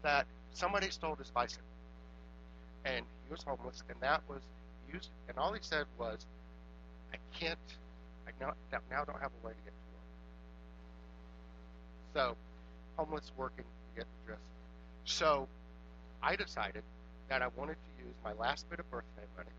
that 0.02 0.26
somebody 0.52 0.90
stole 0.90 1.14
his 1.14 1.30
bicycle. 1.30 1.64
And 2.84 3.04
he 3.24 3.30
was 3.30 3.42
homeless, 3.42 3.82
and 3.88 3.98
that 4.00 4.22
was 4.28 4.42
used, 4.92 5.10
and 5.28 5.38
all 5.38 5.52
he 5.52 5.60
said 5.62 5.86
was, 5.98 6.26
I 7.12 7.16
can't, 7.38 7.58
I 8.26 8.32
now, 8.40 8.54
now 8.90 9.04
don't 9.04 9.20
have 9.20 9.30
a 9.42 9.46
way 9.46 9.52
to 9.52 9.62
get 9.64 9.72
to 9.72 9.78
work. 9.94 10.04
So, 12.14 12.36
homeless 12.96 13.30
working 13.36 13.64
to 13.64 14.00
get 14.00 14.06
dress. 14.26 14.38
So, 15.04 15.48
I 16.22 16.36
decided 16.36 16.82
that 17.28 17.42
I 17.42 17.48
wanted 17.56 17.76
to 17.76 17.90
use 18.04 18.14
my 18.24 18.32
last 18.32 18.68
bit 18.70 18.80
of 18.80 18.90
birthday 18.90 19.28
money, 19.36 19.52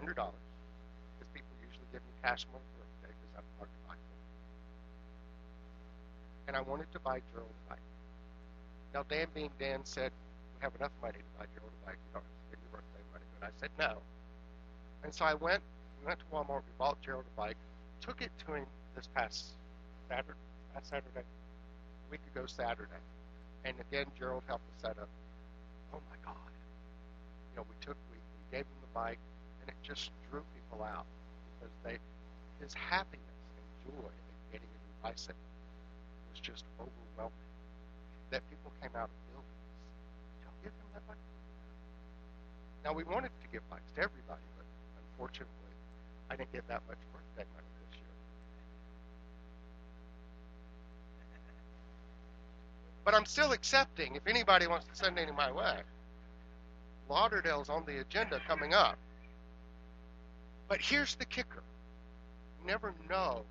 $100, 0.00 0.14
because 0.14 1.28
people 1.32 1.50
usually 1.64 1.88
give 1.92 2.02
me 2.04 2.12
cash 2.22 2.44
money 2.52 2.64
for 2.76 2.84
birthday 2.84 3.12
because 3.16 3.32
I'm 3.40 3.48
hard 3.56 3.72
to 3.72 3.80
buy 3.88 3.96
for. 3.96 4.16
And 6.48 6.56
I 6.56 6.60
wanted 6.60 6.92
to 6.92 7.00
buy 7.00 7.24
Gerald 7.32 7.48
a 7.48 7.70
bike. 7.72 7.88
Now, 8.92 9.02
Dan 9.08 9.26
being 9.34 9.50
Dan 9.58 9.80
said, 9.84 10.12
we 10.54 10.62
have 10.62 10.76
enough 10.76 10.92
money 11.00 11.18
to 11.18 11.32
buy 11.40 11.48
Gerald 11.56 11.72
a 11.72 11.86
bike. 11.88 11.98
You 11.98 12.20
don't 12.20 12.24
have 12.24 12.36
to 12.52 12.60
your 12.60 12.72
birthday 12.80 13.04
money. 13.16 13.24
But 13.40 13.48
I 13.48 13.52
said 13.56 13.72
no. 13.80 14.04
And 15.02 15.12
so 15.12 15.24
I 15.24 15.34
went, 15.34 15.62
we 16.00 16.06
went 16.06 16.20
to 16.20 16.26
Walmart, 16.32 16.68
we 16.68 16.74
bought 16.78 17.00
Gerald 17.00 17.24
a 17.24 17.36
bike, 17.36 17.56
took 18.00 18.20
it 18.20 18.30
to 18.46 18.54
him 18.54 18.66
this 18.94 19.08
past 19.16 19.56
Saturday, 20.08 20.38
past 20.72 20.88
Saturday, 20.88 21.24
a 21.24 22.10
week 22.10 22.20
ago 22.34 22.44
Saturday. 22.46 23.00
And 23.64 23.74
again, 23.80 24.06
Gerald 24.18 24.44
helped 24.46 24.64
us 24.76 24.82
set 24.82 24.98
up. 25.00 25.08
Oh 25.92 26.00
my 26.10 26.16
God. 26.24 26.53
You 27.54 27.62
know, 27.62 27.66
we 27.70 27.78
took, 27.86 27.94
we, 28.10 28.18
gave 28.50 28.66
him 28.66 28.80
the 28.82 28.90
bike, 28.90 29.22
and 29.62 29.70
it 29.70 29.78
just 29.86 30.10
drew 30.26 30.42
people 30.58 30.82
out 30.82 31.06
because 31.54 31.70
they, 31.86 32.02
his 32.58 32.74
happiness 32.74 33.38
and 33.54 33.66
joy 33.86 34.10
at 34.10 34.42
getting 34.50 34.66
a 34.66 34.78
new 34.82 34.96
bicycle 34.98 35.38
was 36.34 36.42
just 36.42 36.66
overwhelming. 36.82 37.50
That 38.34 38.42
people 38.50 38.74
came 38.82 38.90
out 38.98 39.06
of 39.06 39.18
buildings. 39.30 39.62
Y'all 40.42 40.58
give 40.66 40.74
him 40.74 40.88
that 40.98 41.06
bike? 41.06 41.22
Now 42.82 42.90
we 42.90 43.06
wanted 43.06 43.30
to 43.30 43.46
give 43.54 43.62
bikes 43.70 43.86
to 43.94 44.02
everybody, 44.02 44.42
but 44.58 44.66
unfortunately, 45.14 45.74
I 46.30 46.34
didn't 46.34 46.50
get 46.50 46.66
that 46.66 46.82
much 46.90 46.98
birthday 47.14 47.46
money 47.54 47.70
this 47.86 47.94
year. 48.02 48.14
But 53.06 53.14
I'm 53.14 53.26
still 53.26 53.52
accepting 53.54 54.18
if 54.18 54.26
anybody 54.26 54.66
wants 54.66 54.90
to 54.90 54.94
send 54.98 55.22
any 55.22 55.30
my 55.30 55.54
way. 55.54 55.86
Lauderdale's 57.08 57.68
on 57.68 57.84
the 57.86 58.00
agenda 58.00 58.40
coming 58.46 58.74
up. 58.74 58.96
But 60.68 60.80
here's 60.80 61.14
the 61.16 61.24
kicker. 61.24 61.62
You 62.60 62.66
never 62.66 62.94
know 63.08 63.44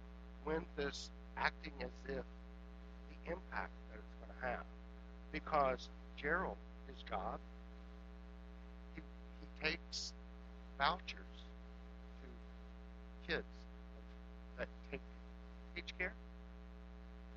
when 0.43 0.65
this 0.75 1.09
acting 1.37 1.73
as 1.81 1.91
if 2.05 2.23
the 3.09 3.31
impact 3.31 3.71
that 3.91 3.99
it's 3.99 4.15
going 4.19 4.39
to 4.39 4.47
have. 4.47 4.65
Because 5.31 5.89
Gerald, 6.17 6.57
his 6.87 7.01
job, 7.03 7.39
he, 8.95 9.01
he 9.41 9.69
takes 9.69 10.13
vouchers 10.77 11.33
to 12.21 13.31
kids 13.31 13.45
that 14.57 14.67
take 14.91 15.01
PeachCare 15.75 16.11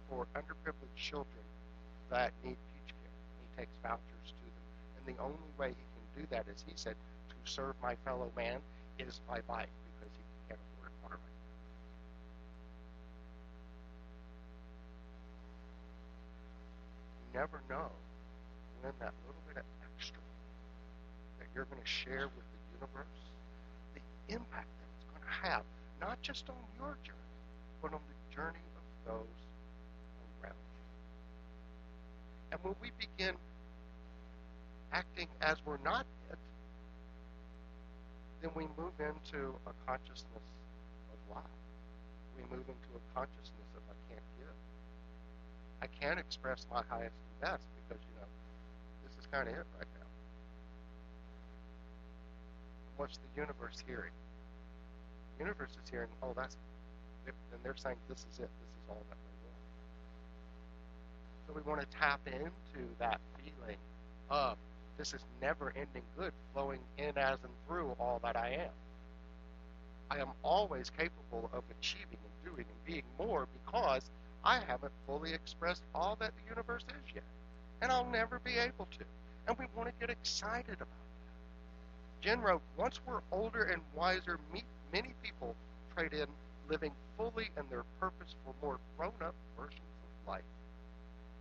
for 0.08 0.26
underprivileged 0.34 0.96
children 0.96 1.44
that 2.10 2.32
need 2.44 2.56
PeachCare. 2.56 3.12
He 3.40 3.60
takes 3.60 3.72
vouchers 3.82 4.00
to 4.24 4.44
them. 4.44 5.06
And 5.06 5.16
the 5.16 5.22
only 5.22 5.38
way 5.58 5.68
he 5.68 5.85
do 6.16 6.26
that, 6.30 6.46
as 6.48 6.64
he 6.66 6.72
said, 6.74 6.96
to 7.28 7.36
serve 7.44 7.74
my 7.82 7.94
fellow 8.04 8.32
man 8.36 8.58
is 8.98 9.20
my 9.28 9.40
bike 9.46 9.68
because 9.92 10.12
he 10.16 10.24
can't 10.48 10.60
afford 10.80 10.88
a 10.88 11.12
now. 11.12 11.20
You 17.20 17.40
never 17.40 17.60
know 17.68 17.92
when 18.80 18.92
that 19.00 19.12
little 19.28 19.42
bit 19.46 19.58
of 19.58 19.64
extra 19.92 20.16
that 21.38 21.48
you're 21.54 21.66
going 21.66 21.82
to 21.82 21.88
share 21.88 22.28
with 22.32 22.46
the 22.48 22.60
universe, 22.80 23.20
the 23.92 24.00
impact 24.32 24.68
that 24.80 24.88
it's 24.96 25.04
going 25.12 25.20
to 25.20 25.36
have, 25.48 25.62
not 26.00 26.20
just 26.22 26.48
on 26.48 26.56
your 26.80 26.96
journey, 27.04 27.36
but 27.82 27.92
on 27.92 28.00
the 28.08 28.34
journey 28.34 28.64
of 28.72 29.12
those 29.12 29.38
around 30.40 30.56
you. 30.56 30.80
And 32.52 32.60
when 32.64 32.74
we 32.80 32.90
begin 32.96 33.36
acting 34.92 35.28
as 35.40 35.58
we're 35.64 35.82
not 35.84 36.06
it, 36.30 36.38
then 38.42 38.50
we 38.54 38.64
move 38.76 38.92
into 39.00 39.54
a 39.66 39.72
consciousness 39.86 40.46
of 41.12 41.18
lack. 41.34 41.44
We 42.36 42.42
move 42.54 42.66
into 42.68 42.90
a 42.94 43.02
consciousness 43.14 43.70
of 43.76 43.82
I 43.88 43.96
can't 44.12 44.28
give. 44.38 44.56
I 45.82 45.88
can't 45.88 46.18
express 46.18 46.66
my 46.70 46.82
highest 46.88 47.16
and 47.16 47.40
best 47.40 47.64
because, 47.80 48.02
you 48.02 48.14
know, 48.20 48.28
this 49.04 49.12
is 49.18 49.26
kind 49.32 49.48
of 49.48 49.54
it 49.54 49.66
right 49.78 49.88
now. 49.98 50.06
What's 52.96 53.18
the 53.18 53.40
universe 53.40 53.82
hearing? 53.86 54.12
The 55.36 55.44
universe 55.44 55.70
is 55.82 55.90
hearing, 55.90 56.08
oh, 56.22 56.32
that's, 56.36 56.56
and 57.26 57.34
they're 57.62 57.76
saying 57.76 57.96
this 58.08 58.24
is 58.32 58.38
it. 58.38 58.48
This 58.48 58.72
is 58.72 58.84
all 58.88 59.02
that 59.08 59.18
we 59.18 59.34
want. 59.44 59.60
So 61.46 61.52
we 61.56 61.62
want 61.68 61.80
to 61.80 61.98
tap 61.98 62.20
into 62.26 62.86
that 62.98 63.20
feeling 63.36 63.76
of 64.30 64.56
this 64.96 65.12
is 65.14 65.20
never 65.40 65.72
ending 65.76 66.02
good 66.18 66.32
flowing 66.52 66.80
in 66.98 67.16
as 67.16 67.38
and 67.42 67.52
through 67.66 67.94
all 67.98 68.20
that 68.22 68.36
I 68.36 68.50
am. 68.50 68.70
I 70.10 70.18
am 70.18 70.28
always 70.42 70.90
capable 70.90 71.50
of 71.52 71.62
achieving 71.78 72.18
and 72.22 72.52
doing 72.52 72.64
and 72.68 72.84
being 72.84 73.02
more 73.18 73.48
because 73.64 74.02
I 74.44 74.60
haven't 74.66 74.92
fully 75.06 75.32
expressed 75.32 75.82
all 75.94 76.16
that 76.20 76.32
the 76.36 76.48
universe 76.48 76.84
is 76.88 77.14
yet. 77.14 77.24
And 77.82 77.90
I'll 77.90 78.06
never 78.06 78.38
be 78.38 78.52
able 78.52 78.86
to. 78.98 79.04
And 79.48 79.58
we 79.58 79.66
want 79.74 79.88
to 79.88 79.94
get 80.00 80.10
excited 80.10 80.76
about 80.76 80.88
that. 80.88 82.22
Jen 82.22 82.40
wrote, 82.40 82.62
once 82.76 83.00
we're 83.06 83.20
older 83.32 83.64
and 83.64 83.82
wiser, 83.94 84.38
many 84.92 85.14
people 85.22 85.54
trade 85.96 86.12
in 86.12 86.26
living 86.68 86.92
fully 87.16 87.50
in 87.56 87.64
their 87.68 87.84
purpose 88.00 88.34
for 88.44 88.54
more 88.64 88.78
grown 88.96 89.12
up 89.20 89.34
versions 89.58 89.80
of 89.80 90.32
life 90.32 90.42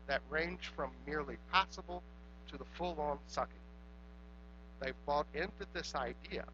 that 0.07 0.21
range 0.29 0.71
from 0.75 0.91
merely 1.07 1.37
passable 1.51 2.03
to 2.51 2.57
the 2.57 2.65
full 2.77 2.95
on 2.99 3.17
sucking. 3.27 3.53
They've 4.79 5.05
bought 5.05 5.27
into 5.33 5.65
this 5.73 5.95
idea 5.95 6.45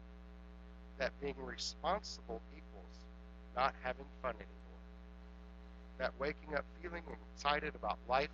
that 0.98 1.12
being 1.20 1.34
responsible 1.44 2.40
equals 2.56 2.96
not 3.56 3.74
having 3.82 4.06
fun 4.22 4.34
anymore. 4.34 4.80
That 5.98 6.12
waking 6.18 6.54
up 6.54 6.64
feeling 6.80 7.02
excited 7.34 7.74
about 7.74 7.98
life 8.08 8.30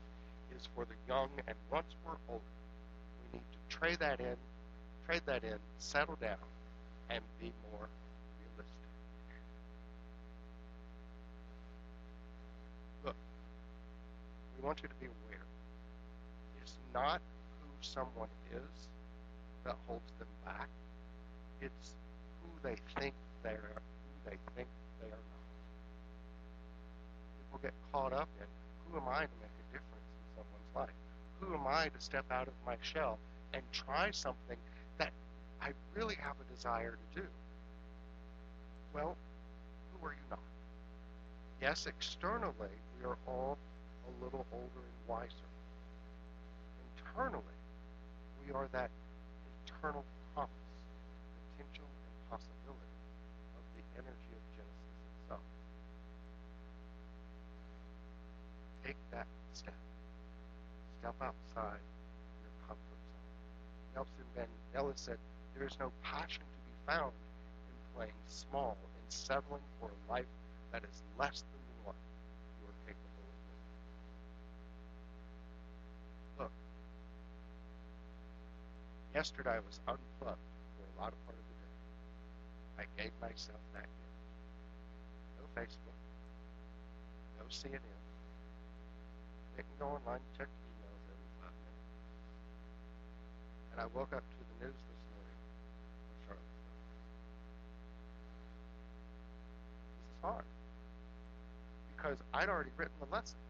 is 0.57 0.69
for 0.75 0.85
the 0.85 0.95
young, 1.09 1.29
and 1.47 1.57
once 1.71 1.95
we're 2.05 2.13
older, 2.29 2.45
we 3.33 3.39
need 3.39 3.45
to 3.51 3.77
trade 3.77 3.99
that 4.01 4.21
in, 4.21 4.37
trade 5.07 5.23
that 5.27 5.45
in, 5.45 5.59
settle 5.79 6.17
down, 6.21 6.37
and 7.11 7.21
be 7.41 7.53
more 7.71 7.89
realistic. 8.41 8.75
Look, 13.05 13.17
we 14.57 14.67
want 14.67 14.81
you 14.83 14.89
to 14.89 14.95
be 15.01 15.07
aware. 15.07 15.45
It's 16.63 16.77
not 16.95 17.21
someone 17.81 18.29
is 18.53 18.89
that 19.65 19.77
holds 19.87 20.13
them 20.19 20.29
back. 20.45 20.69
It's 21.61 21.95
who 22.43 22.49
they 22.63 22.77
think 22.99 23.15
they 23.43 23.51
are, 23.51 23.83
who 23.83 24.31
they 24.31 24.37
think 24.57 24.69
they 25.01 25.09
are 25.09 25.11
not. 25.11 25.47
People 27.41 27.61
get 27.63 27.75
caught 27.93 28.13
up 28.13 28.29
in 28.41 28.47
who 28.91 28.99
am 28.99 29.09
I 29.09 29.21
to 29.21 29.37
make 29.41 29.57
a 29.59 29.73
difference 29.73 30.09
in 30.09 30.37
someone's 30.37 30.75
life? 30.75 30.97
Who 31.41 31.55
am 31.55 31.67
I 31.67 31.89
to 31.89 32.01
step 32.01 32.25
out 32.31 32.49
of 32.49 32.55
my 32.67 32.77
shell 32.81 33.19
and 33.53 33.63
try 33.73 34.11
something 34.11 34.57
that 34.99 35.13
I 35.61 35.71
really 35.95 36.17
have 36.17 36.35
a 36.41 36.55
desire 36.55 36.97
to 37.15 37.21
do? 37.21 37.27
Well, 38.95 39.17
who 39.93 40.07
are 40.07 40.13
you 40.13 40.27
not? 40.31 40.39
Yes, 41.61 41.87
externally, 41.87 42.75
we 42.99 43.07
are 43.07 43.19
all 43.27 43.59
a 44.07 44.25
little 44.25 44.47
older 44.53 44.65
and 44.77 45.09
wiser. 45.09 45.49
Internally, 46.97 47.58
we 48.49 48.55
are 48.55 48.69
that 48.73 48.91
eternal 49.67 50.05
promise, 50.35 50.51
potential, 51.53 51.85
and 51.85 52.31
possibility 52.31 52.97
of 53.57 53.63
the 53.77 53.83
energy 54.01 54.33
of 54.33 54.43
Genesis 54.57 54.97
itself. 55.21 55.45
Take 58.85 58.97
that 59.13 59.27
step. 59.53 59.75
step 61.01 61.15
outside 61.21 61.85
your 62.41 62.53
comfort 62.65 63.01
zone. 63.13 63.29
Nelson 63.95 64.25
Mandela 64.33 64.93
said, 64.97 65.19
There 65.55 65.67
is 65.67 65.77
no 65.79 65.93
passion 66.03 66.41
to 66.41 66.59
be 66.65 66.73
found 66.87 67.13
in 67.13 67.77
playing 67.97 68.17
small 68.29 68.79
and 68.81 69.13
settling 69.13 69.65
for 69.79 69.91
a 69.91 70.11
life 70.11 70.31
that 70.73 70.83
is 70.85 71.03
less 71.19 71.45
than 71.53 71.61
the 71.69 71.77
one 71.85 72.01
you 72.63 72.65
are 72.65 72.79
capable 72.87 73.29
of 73.29 73.37
living. 73.45 73.69
Look, 76.39 76.53
yesterday 79.19 79.59
I 79.59 79.63
was 79.67 79.83
unplugged 79.91 80.47
for 80.79 80.85
a 80.87 80.95
lot 81.03 81.11
of 81.11 81.19
part 81.27 81.35
of 81.35 81.43
the 81.51 81.57
day. 81.59 81.75
I 82.79 82.85
gave 82.95 83.11
myself 83.19 83.59
that 83.75 83.83
gift. 83.83 84.19
No 85.43 85.45
Facebook, 85.59 85.99
no 87.43 87.45
CNN. 87.51 87.99
Didn't 89.59 89.75
go 89.83 89.87
online 89.99 90.23
and 90.23 90.33
check 90.39 90.47
emails 90.47 91.03
every 91.11 91.31
five 91.43 91.51
minutes. 91.67 91.91
And 93.75 93.81
I 93.83 93.87
woke 93.91 94.15
up 94.15 94.23
to 94.23 94.39
the 94.39 94.57
news 94.63 94.79
this 94.87 95.03
morning 95.11 95.39
of 95.43 96.15
Charlottesville. 96.23 96.79
This 99.99 100.15
is 100.15 100.23
hard. 100.23 100.47
Because 101.91 102.19
I'd 102.39 102.47
already 102.47 102.71
written 102.79 102.95
the 103.03 103.11
lesson. 103.11 103.43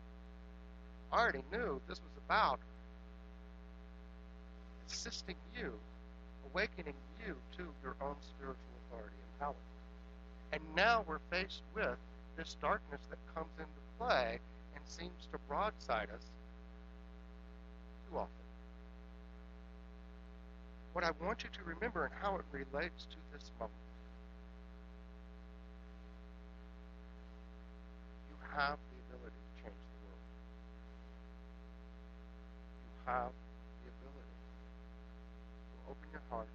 I 1.13 1.21
already 1.21 1.45
knew 1.53 1.77
this 1.85 2.01
was 2.01 2.17
about 2.25 2.57
assisting 4.91 5.37
you, 5.57 5.73
awakening 6.53 6.95
you 7.27 7.37
to 7.57 7.65
your 7.83 7.97
own 8.01 8.17
spiritual 8.21 8.75
authority 8.87 9.17
and 9.17 9.41
power. 9.41 9.55
And 10.53 10.63
now 10.75 11.05
we're 11.07 11.21
faced 11.31 11.63
with 11.75 11.99
this 12.37 12.57
darkness 12.61 13.01
that 13.11 13.19
comes 13.35 13.53
into 13.59 13.69
play 13.99 14.39
and 14.75 14.85
seems 14.87 15.27
to 15.33 15.39
broadside 15.49 16.09
us 16.15 16.25
too 18.09 18.17
often. 18.17 18.31
What 20.93 21.05
I 21.05 21.11
want 21.25 21.45
you 21.45 21.51
to 21.53 21.65
remember 21.65 22.05
and 22.05 22.15
how 22.21 22.37
it 22.37 22.45
relates 22.51 23.05
to 23.05 23.17
this 23.33 23.51
moment. 23.61 23.75
You 28.31 28.37
have 28.57 28.79
the 28.79 29.15
ability 29.15 29.37
to 29.37 29.63
change 29.63 29.77
the 29.77 30.01
world. 30.07 30.25
You 32.83 33.13
have 33.13 33.33
open 35.89 36.09
your 36.13 36.23
hearts, 36.31 36.53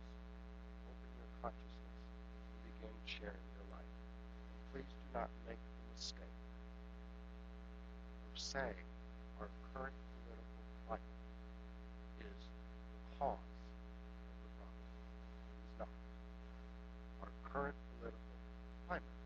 open 0.86 1.10
your 1.18 1.30
consciousness, 1.42 1.98
and 2.54 2.60
begin 2.64 2.94
sharing 3.06 3.48
your 3.58 3.66
life. 3.74 3.94
And 4.54 4.62
please 4.72 4.90
do 4.94 5.08
not 5.18 5.30
make 5.50 5.58
the 5.58 5.84
mistake 5.98 6.38
of 8.30 8.38
saying 8.38 8.86
our 9.42 9.50
current 9.74 9.98
political 10.22 10.64
climate 10.86 11.18
is 12.22 12.40
the 12.94 13.02
cause 13.18 13.42
of 13.42 14.38
the 14.46 14.50
problem. 14.62 14.86
It 15.50 15.66
is 15.66 15.76
not. 15.82 15.90
Our 17.26 17.34
current 17.50 17.78
political 17.98 18.38
climate 18.86 19.18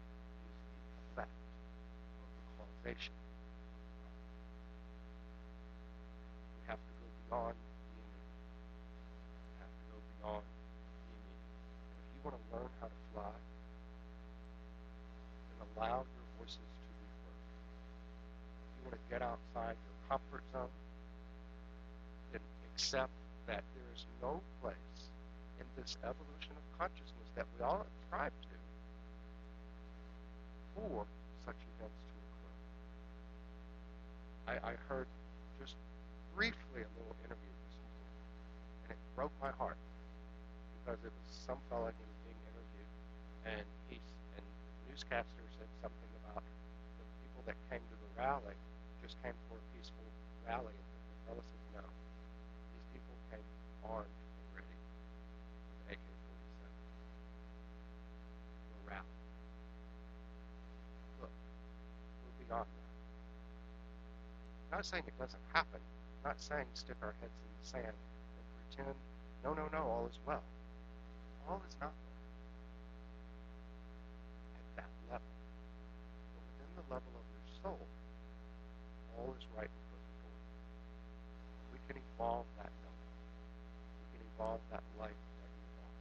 is 0.47 0.55
the 0.55 0.95
effect 1.11 1.35
of 1.35 2.29
the 2.31 2.43
causation 2.55 3.11
of 3.11 3.27
the 3.27 3.91
problem. 3.99 4.23
We 6.55 6.63
have 6.71 6.79
to 6.79 6.93
go 6.95 7.07
beyond 7.27 7.55
the 7.59 7.67
immediate. 7.91 8.31
We 9.47 9.59
have 9.59 9.71
to 9.71 9.83
go 9.91 9.97
beyond 10.17 10.43
the 10.43 10.55
immediate. 11.07 11.43
And 11.87 12.03
if 12.03 12.09
you 12.11 12.19
want 12.23 12.35
to 12.37 12.43
learn 12.51 12.71
how 12.81 12.87
to 12.87 12.99
fly, 13.13 13.35
then 15.47 15.59
allow 15.75 16.03
your 16.03 16.27
voices 16.37 16.59
to 16.59 16.91
be 16.99 17.07
heard. 17.23 17.39
If 18.59 18.71
you 18.75 18.81
want 18.91 18.95
to 18.99 19.03
get 19.09 19.21
outside 19.23 19.75
your 19.79 19.97
comfort 20.09 20.43
zone, 20.51 20.73
then 22.31 22.41
accept 22.88 23.12
that 23.47 23.63
there 23.76 23.91
is 23.93 24.06
no 24.21 24.39
place 24.63 25.12
in 25.60 25.65
this 25.76 25.97
evolution 26.08 26.56
of 26.56 26.63
consciousness 26.80 27.28
that 27.36 27.43
we 27.58 27.63
all 27.65 27.84
ascribe 27.84 28.32
to 28.47 28.56
for 30.71 31.04
such 31.43 31.60
events 31.76 32.00
to 32.00 32.15
occur. 32.23 32.56
I, 34.47 34.71
I 34.71 34.73
heard 34.88 35.08
just 35.60 35.76
briefly 36.32 36.88
a 36.88 36.91
little 36.95 37.17
interview 37.28 37.52
this 37.67 37.76
morning, 37.84 38.15
and 38.88 38.89
it 38.95 39.02
broke 39.19 39.36
my 39.43 39.52
heart 39.60 39.76
because 40.80 41.04
it 41.04 41.12
was 41.12 41.28
some 41.43 41.60
fellow 41.67 41.91
who 41.91 42.06
was 42.08 42.19
being 42.23 42.39
interviewed, 42.56 42.91
and 43.52 43.65
he 43.91 44.00
and 44.39 44.45
the 44.47 44.95
newscaster 44.95 45.43
said 45.60 45.67
something 45.84 46.12
about 46.23 46.39
the 46.39 47.06
people 47.19 47.43
that 47.43 47.60
came 47.67 47.84
to 47.84 47.97
the 48.00 48.10
rally 48.15 48.56
just 49.04 49.19
came 49.26 49.36
for 49.52 49.60
a 49.60 49.65
peaceful 49.76 50.08
rally, 50.47 50.71
and 50.71 51.04
the 51.12 51.17
fellow 51.28 51.43
said 51.43 51.82
no, 51.82 51.86
these 52.78 52.88
people 52.93 53.15
came 53.34 53.43
armed 53.83 54.07
and 54.07 54.49
ready 54.55 54.77
with 55.87 55.93
AK-47 55.93 56.69
for 58.65 58.77
a 58.77 58.91
rally. 58.91 59.17
Look, 61.21 61.33
we're 62.23 62.45
beyond 62.45 62.65
that. 62.65 62.91
Not 64.75 64.85
saying 64.85 65.03
it 65.07 65.17
doesn't 65.19 65.43
happen. 65.53 65.79
Not 66.25 66.39
saying 66.41 66.65
stick 66.73 66.97
our 67.01 67.13
heads 67.21 67.37
in 67.39 67.51
the 67.61 67.67
sand 67.67 67.95
and 67.95 68.45
pretend, 68.67 68.95
no, 69.43 69.53
no, 69.53 69.69
no, 69.71 69.83
all 69.85 70.07
is 70.09 70.19
well. 70.25 70.43
All 71.47 71.61
is 71.67 71.75
not 71.79 71.91
well 71.93 72.19
at 74.57 74.65
that 74.83 74.91
level. 75.11 75.31
But 76.35 76.43
within 76.51 76.71
the 76.75 76.85
level 76.93 77.13
of 77.15 77.25
your 77.31 77.45
soul, 77.63 77.87
all 79.17 79.33
is 79.37 79.45
right 79.55 79.69
and 79.69 79.85
good. 79.91 80.03
We 81.71 81.79
can 81.87 82.01
evolve. 82.15 82.56
We 84.38 84.45
that 84.69 84.86
life 85.02 85.21
that 85.41 85.50
we 85.50 85.65
want. 85.82 85.97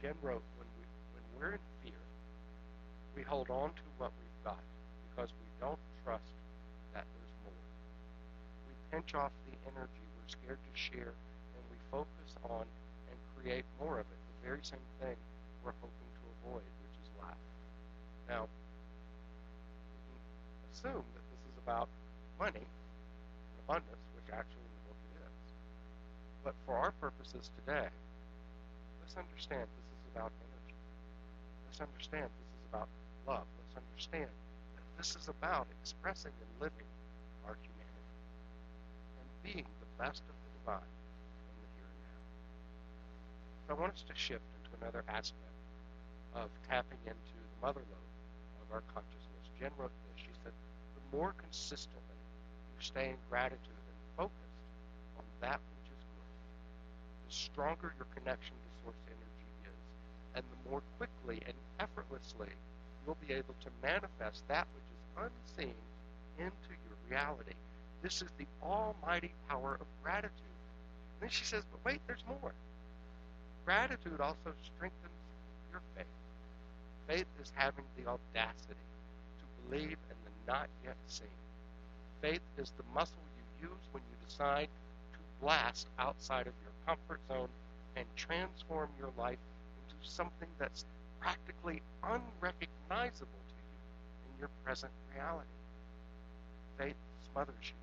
Jen 0.00 0.16
wrote, 0.24 0.44
when, 0.56 0.68
we, 0.80 0.84
when 1.12 1.24
we're 1.36 1.54
in 1.60 1.64
fear, 1.84 2.02
we 3.14 3.22
hold 3.22 3.50
on 3.50 3.68
to 3.76 3.86
what 3.98 4.12
we've 4.16 4.44
got 4.44 4.64
because 5.10 5.28
we 5.36 5.46
don't 5.60 5.78
trust 6.04 6.32
that 6.96 7.04
there's 7.04 7.36
more. 7.44 7.64
We 8.64 8.72
pinch 8.88 9.14
off 9.14 9.32
the 9.44 9.56
energy 9.68 10.04
we're 10.16 10.32
scared 10.32 10.56
to 10.56 10.72
share 10.72 11.12
and 11.12 11.62
we 11.68 11.76
focus 11.92 12.32
on 12.48 12.64
and 13.12 13.16
create 13.36 13.68
more 13.76 14.00
of 14.00 14.06
it, 14.08 14.20
the 14.40 14.48
very 14.48 14.64
same 14.64 14.88
thing 15.00 15.16
we're 15.60 15.76
hoping 15.84 16.10
to 16.16 16.24
avoid, 16.40 16.64
which 16.64 16.96
is 16.96 17.08
lack. 17.20 17.36
Now, 18.28 18.48
assume 20.72 21.04
that 21.12 21.24
this 21.28 21.42
is 21.44 21.56
about 21.60 21.88
money 22.40 22.64
abundance, 23.68 24.04
which 24.16 24.28
actually 24.32 24.64
in 24.64 24.72
the 24.74 24.84
book 24.90 25.00
it 25.12 25.22
is. 25.22 25.36
But 26.44 26.54
for 26.66 26.76
our 26.76 26.90
purposes 27.00 27.50
today, 27.62 27.88
let's 29.00 29.16
understand 29.16 29.62
this 29.62 29.88
is 29.94 30.02
about 30.14 30.32
energy. 30.42 30.78
Let's 31.66 31.80
understand 31.80 32.26
this 32.26 32.50
is 32.50 32.64
about 32.70 32.88
love. 33.26 33.46
Let's 33.62 33.76
understand 33.78 34.30
that 34.74 34.86
this 34.98 35.14
is 35.14 35.28
about 35.28 35.66
expressing 35.80 36.32
and 36.34 36.50
living 36.60 36.90
our 37.46 37.56
humanity 37.62 38.18
and 39.22 39.28
being 39.46 39.68
the 39.78 39.90
best 40.02 40.22
of 40.26 40.34
the 40.34 40.50
divine 40.58 40.90
in 40.90 41.54
the 41.62 41.68
here 41.78 41.86
and 41.86 42.02
now. 42.10 42.22
So 43.66 43.68
I 43.74 43.76
want 43.78 43.94
us 43.94 44.04
to 44.06 44.14
shift 44.18 44.46
into 44.58 44.70
another 44.82 45.06
aspect 45.06 45.58
of 46.34 46.50
tapping 46.68 46.98
into 47.06 47.36
the 47.38 47.58
mother 47.62 47.86
lode 47.86 48.12
of 48.66 48.68
our 48.74 48.82
consciousness. 48.90 49.46
Jen 49.60 49.70
wrote 49.78 49.94
this. 50.10 50.26
She 50.26 50.34
said, 50.42 50.52
the 50.98 51.04
more 51.16 51.34
consistently 51.38 52.18
you 52.74 52.80
stay 52.82 53.14
in 53.14 53.18
gratitude 53.30 53.78
and 53.86 53.98
focused 54.16 54.58
on 55.18 55.24
that 55.40 55.60
which 55.60 55.88
is 55.92 56.02
good, 56.02 56.32
the 57.21 57.21
stronger 57.32 57.94
your 57.96 58.06
connection 58.14 58.54
to 58.54 58.68
source 58.84 59.02
energy 59.06 59.48
is, 59.64 59.80
and 60.34 60.44
the 60.44 60.70
more 60.70 60.82
quickly 60.98 61.40
and 61.46 61.56
effortlessly 61.80 62.48
you'll 63.04 63.18
be 63.26 63.34
able 63.34 63.54
to 63.60 63.70
manifest 63.82 64.46
that 64.48 64.66
which 64.74 64.84
is 64.92 65.30
unseen 65.58 65.74
into 66.38 66.72
your 66.86 66.96
reality. 67.08 67.54
This 68.02 68.22
is 68.22 68.28
the 68.38 68.46
almighty 68.62 69.32
power 69.48 69.78
of 69.80 69.86
gratitude. 70.02 70.32
And 71.14 71.22
then 71.22 71.30
she 71.30 71.44
says, 71.44 71.62
but 71.70 71.80
wait, 71.84 72.00
there's 72.06 72.24
more. 72.26 72.52
Gratitude 73.64 74.20
also 74.20 74.52
strengthens 74.74 75.12
your 75.70 75.80
faith. 75.96 76.06
Faith 77.06 77.26
is 77.40 77.52
having 77.54 77.84
the 77.96 78.10
audacity 78.10 78.86
to 79.38 79.44
believe 79.68 79.98
in 80.10 80.16
the 80.24 80.52
not 80.52 80.68
yet 80.84 80.96
seen. 81.06 81.26
Faith 82.20 82.42
is 82.58 82.72
the 82.76 82.84
muscle 82.94 83.22
you 83.62 83.68
use 83.68 83.84
when 83.92 84.02
you 84.10 84.16
decide 84.28 84.68
to 85.12 85.18
blast 85.40 85.86
outside 85.98 86.46
of 86.46 86.54
your 86.62 86.71
comfort 86.86 87.20
zone 87.28 87.48
and 87.96 88.06
transform 88.16 88.88
your 88.98 89.10
life 89.18 89.38
into 89.88 89.96
something 90.08 90.48
that's 90.58 90.84
practically 91.20 91.82
unrecognizable 92.02 93.42
to 93.48 93.54
you 93.54 93.78
in 94.26 94.38
your 94.40 94.50
present 94.64 94.92
reality. 95.14 95.48
Faith 96.78 96.96
smothers 97.30 97.54
you. 97.62 97.78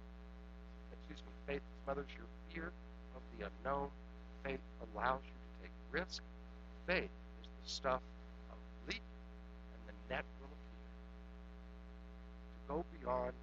Excuse 0.92 1.24
me, 1.26 1.32
faith 1.48 1.62
smothers 1.84 2.10
your 2.18 2.28
fear 2.54 2.72
of 3.16 3.22
the 3.38 3.48
unknown. 3.48 3.90
Faith 4.44 4.60
allows 4.94 5.22
you 5.24 5.32
to 5.32 5.64
take 5.64 5.72
risk. 5.92 6.24
Faith 6.88 7.10
is 7.42 7.48
the 7.64 7.70
stuff 7.70 8.02
of 8.52 8.58
leap, 8.88 9.02
and 9.74 9.82
the 9.88 10.14
net 10.14 10.26
will 10.42 10.52
appear. 10.52 10.92
To 12.54 12.60
go 12.68 12.86
beyond 13.00 13.34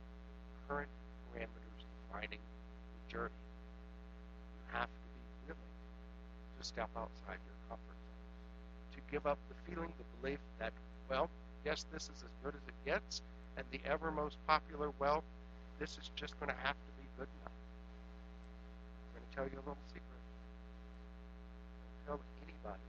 current 0.68 0.90
parameters 1.32 1.80
defining 2.10 2.40
the 2.40 3.12
journey, 3.12 3.32
you 3.32 4.78
have 4.78 4.88
to 4.88 5.05
to 6.58 6.64
step 6.64 6.88
outside 6.96 7.38
your 7.44 7.58
comfort 7.68 7.98
zone, 8.06 8.96
to 8.96 9.00
give 9.10 9.26
up 9.26 9.38
the 9.48 9.56
feeling, 9.70 9.92
the 9.98 10.04
belief 10.20 10.38
that, 10.58 10.72
well, 11.08 11.30
yes, 11.64 11.86
this 11.92 12.04
is 12.04 12.22
as 12.24 12.32
good 12.42 12.54
as 12.54 12.62
it 12.68 12.74
gets, 12.84 13.22
and 13.56 13.64
the 13.70 13.80
ever 13.88 14.10
most 14.10 14.36
popular, 14.46 14.90
well, 14.98 15.24
this 15.78 15.98
is 15.98 16.10
just 16.16 16.38
going 16.40 16.50
to 16.50 16.58
have 16.62 16.74
to 16.74 16.92
be 17.00 17.06
good 17.18 17.28
enough. 17.40 17.56
I'm 18.96 19.20
going 19.20 19.26
to 19.28 19.36
tell 19.36 19.44
you 19.44 19.58
a 19.58 19.64
little 19.68 19.86
secret. 19.88 20.22
Don't 22.06 22.18
tell 22.18 22.26
anybody. 22.44 22.88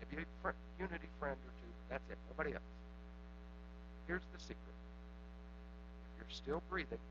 Maybe 0.00 0.22
a 0.22 0.26
fr- 0.42 0.56
unity 0.78 1.08
friend 1.18 1.36
or 1.36 1.52
two, 1.60 1.70
but 1.72 1.86
that's 1.90 2.10
it. 2.10 2.18
Nobody 2.30 2.54
else. 2.54 2.70
Here's 4.06 4.24
the 4.32 4.38
secret. 4.38 4.76
If 6.16 6.22
you're 6.22 6.30
still 6.30 6.62
breathing, 6.70 7.02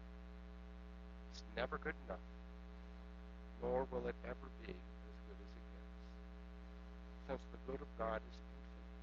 it's 1.31 1.43
never 1.57 1.77
good 1.77 1.93
enough, 2.07 2.23
nor 3.61 3.85
will 3.91 4.07
it 4.07 4.15
ever 4.25 4.47
be 4.65 4.71
as 4.71 5.17
good 5.27 5.37
as 5.37 5.51
it 5.53 5.65
gets. 5.75 5.91
Since 7.27 7.41
the 7.49 7.57
good 7.65 7.81
of 7.81 7.89
God 7.97 8.21
is 8.21 8.37
infinite, 8.37 8.93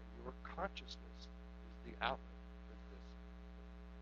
and 0.00 0.08
your 0.24 0.32
consciousness 0.56 1.20
is 1.20 1.76
the 1.84 1.92
outlet 2.00 2.40
for 2.64 2.76
this 2.88 3.04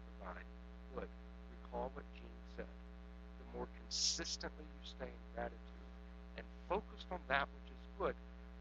divine 0.07 0.50
good. 0.94 1.11
Recall 1.59 1.90
what 1.98 2.07
Jean 2.14 2.38
said. 2.54 2.70
The 2.70 3.59
more 3.59 3.66
consistently 3.83 4.62
you 4.62 4.83
stay 4.87 5.11
in 5.11 5.22
gratitude 5.35 5.90
and 6.38 6.46
focused 6.70 7.11
on 7.11 7.18
that 7.26 7.50
which 7.50 7.74
is 7.74 7.83
good, 7.98 8.14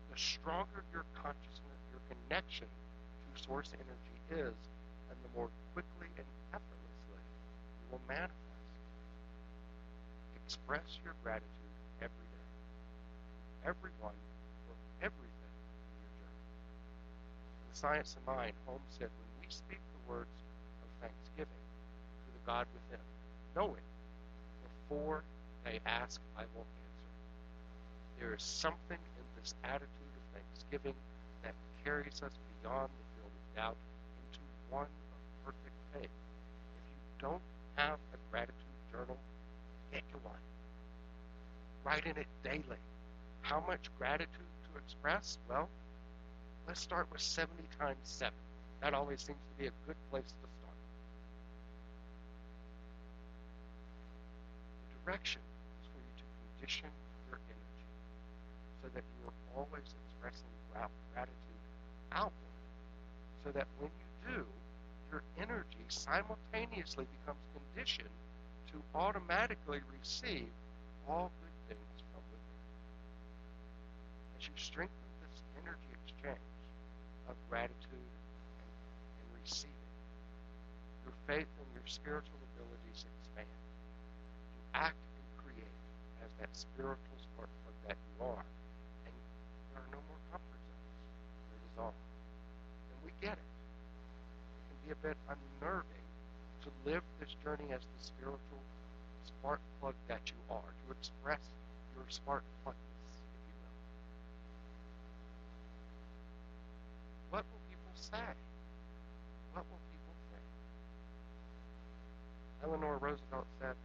the 0.10 0.18
stronger 0.18 0.82
your 0.90 1.06
consciousness, 1.14 1.80
your 1.94 2.02
connection 2.10 2.66
to 2.66 3.30
source 3.38 3.70
energy 3.78 4.18
is, 4.42 4.58
and 5.14 5.18
the 5.22 5.32
more 5.38 5.54
quickly 5.78 6.10
and 6.18 6.26
effortlessly 6.50 7.22
you 7.22 7.86
will 7.94 8.02
manifest. 8.10 8.34
Express 10.50 10.98
your 11.06 11.14
gratitude 11.22 11.78
every 12.02 12.26
day. 12.34 12.50
Everyone 13.70 14.18
everything 15.02 15.54
in 15.54 15.98
your 16.02 16.14
journey. 16.22 16.48
In 17.62 17.66
the 17.72 17.78
Science 17.78 18.16
of 18.18 18.26
Mind, 18.26 18.54
Holmes 18.66 18.90
said, 18.98 19.10
when 19.14 19.30
we 19.42 19.48
speak 19.50 19.80
the 19.80 20.04
words 20.12 20.34
of 20.82 20.90
thanksgiving 21.02 21.64
to 22.26 22.30
the 22.34 22.44
God 22.46 22.66
within, 22.74 23.04
knowing 23.56 23.86
before 24.64 25.24
they 25.66 25.80
ask, 25.86 26.22
I 26.38 26.44
will 26.56 26.66
answer. 26.66 27.12
There 28.20 28.34
is 28.34 28.44
something 28.44 28.98
in 28.98 29.26
this 29.40 29.54
attitude 29.64 30.14
of 30.16 30.24
thanksgiving 30.34 30.96
that 31.44 31.54
carries 31.84 32.22
us 32.24 32.34
beyond 32.62 32.90
the 32.90 33.06
field 33.16 33.32
of 33.32 33.56
doubt 33.56 33.78
into 34.26 34.40
one 34.70 34.88
of 34.88 35.46
perfect 35.46 35.78
faith. 35.94 36.10
If 36.10 36.86
you 36.88 37.30
don't 37.30 37.42
have 37.76 38.00
a 38.14 38.18
gratitude 38.32 38.56
journal, 38.92 39.18
get 39.92 40.02
you 40.10 40.20
one. 40.24 40.42
Write 41.84 42.06
in 42.06 42.18
it 42.18 42.28
daily. 42.44 42.82
How 43.42 43.64
much 43.66 43.88
gratitude 43.98 44.52
express? 44.78 45.38
Well, 45.50 45.70
let's 46.68 46.82
start 46.82 47.08
with 47.12 47.22
70 47.22 47.64
times 47.80 47.98
7. 48.04 48.34
That 48.82 48.94
always 48.94 49.22
seems 49.22 49.40
to 49.40 49.62
be 49.62 49.68
a 49.68 49.72
good 49.86 49.96
place 50.12 50.26
to 50.26 50.48
start. 50.60 50.78
The 54.90 55.12
direction 55.12 55.42
is 55.82 55.88
for 55.88 56.00
you 56.00 56.14
to 56.18 56.24
condition 56.56 56.90
your 57.30 57.40
energy 57.50 57.88
so 58.84 58.90
that 58.94 59.04
you 59.04 59.28
are 59.28 59.40
always 59.58 59.88
expressing 60.06 60.52
gratitude 61.14 61.62
outward, 62.12 62.62
so 63.44 63.52
that 63.52 63.68
when 63.80 63.90
you 63.90 64.36
do, 64.36 64.46
your 65.12 65.24
energy 65.42 65.86
simultaneously 65.88 67.06
becomes 67.20 67.42
conditioned 67.56 68.10
to 68.72 68.78
automatically 68.94 69.80
receive 70.00 70.50
all 71.08 71.32
good. 71.42 71.57
As 74.38 74.46
you 74.46 74.54
strengthen 74.56 75.10
this 75.26 75.42
energy 75.58 75.90
exchange 76.06 76.38
of 77.28 77.36
gratitude 77.50 77.74
and, 77.90 78.70
and 79.18 79.28
receiving, 79.42 79.74
your 81.02 81.16
faith 81.26 81.50
and 81.58 81.70
your 81.74 81.88
spiritual 81.90 82.38
abilities 82.54 83.02
expand. 83.10 83.50
You 83.50 84.64
act 84.78 85.02
and 85.18 85.26
create 85.42 85.80
as 86.22 86.30
that 86.38 86.54
spiritual 86.54 87.18
spark 87.18 87.50
plug 87.66 87.78
that 87.90 87.98
you 87.98 88.16
are, 88.22 88.46
and 89.10 89.16
there 89.74 89.82
are 89.82 89.90
no 89.90 90.02
more 90.06 90.22
comfort 90.30 90.62
zones. 90.70 91.02
They're 91.50 91.64
dissolved. 91.74 91.98
And 92.94 93.00
we 93.02 93.12
get 93.24 93.42
it. 93.42 93.50
It 93.50 94.64
can 94.70 94.78
be 94.86 94.92
a 94.94 95.00
bit 95.02 95.18
unnerving 95.34 96.06
to 96.62 96.70
live 96.86 97.02
this 97.18 97.34
journey 97.42 97.74
as 97.74 97.82
the 97.82 98.02
spiritual 98.04 98.62
spark 99.26 99.62
plug 99.80 99.96
that 100.08 100.22
you 100.28 100.38
are, 100.52 100.70
to 100.86 100.92
express 100.94 101.42
your 101.96 102.06
spark 102.10 102.44
plugness, 102.64 103.16
if 103.32 103.44
you 103.48 103.56
will. 103.64 103.76
What 107.32 107.44
will 107.48 107.64
people 107.72 107.87
say? 107.98 108.18
What 109.54 109.66
will 109.70 109.80
people 109.92 110.14
think? 110.32 110.44
Eleanor 112.64 112.98
Roosevelt 112.98 113.48
said, 113.60 113.76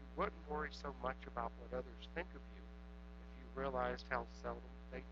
You 0.00 0.06
wouldn't 0.16 0.48
worry 0.48 0.70
so 0.72 0.94
much 1.02 1.18
about 1.26 1.52
what 1.58 1.76
others 1.78 2.08
think 2.14 2.28
of 2.34 2.42
you 2.56 2.62
if 3.22 3.28
you 3.38 3.60
realized 3.60 4.06
how 4.10 4.26
seldom 4.42 4.62
they 4.92 4.98
do. 4.98 5.04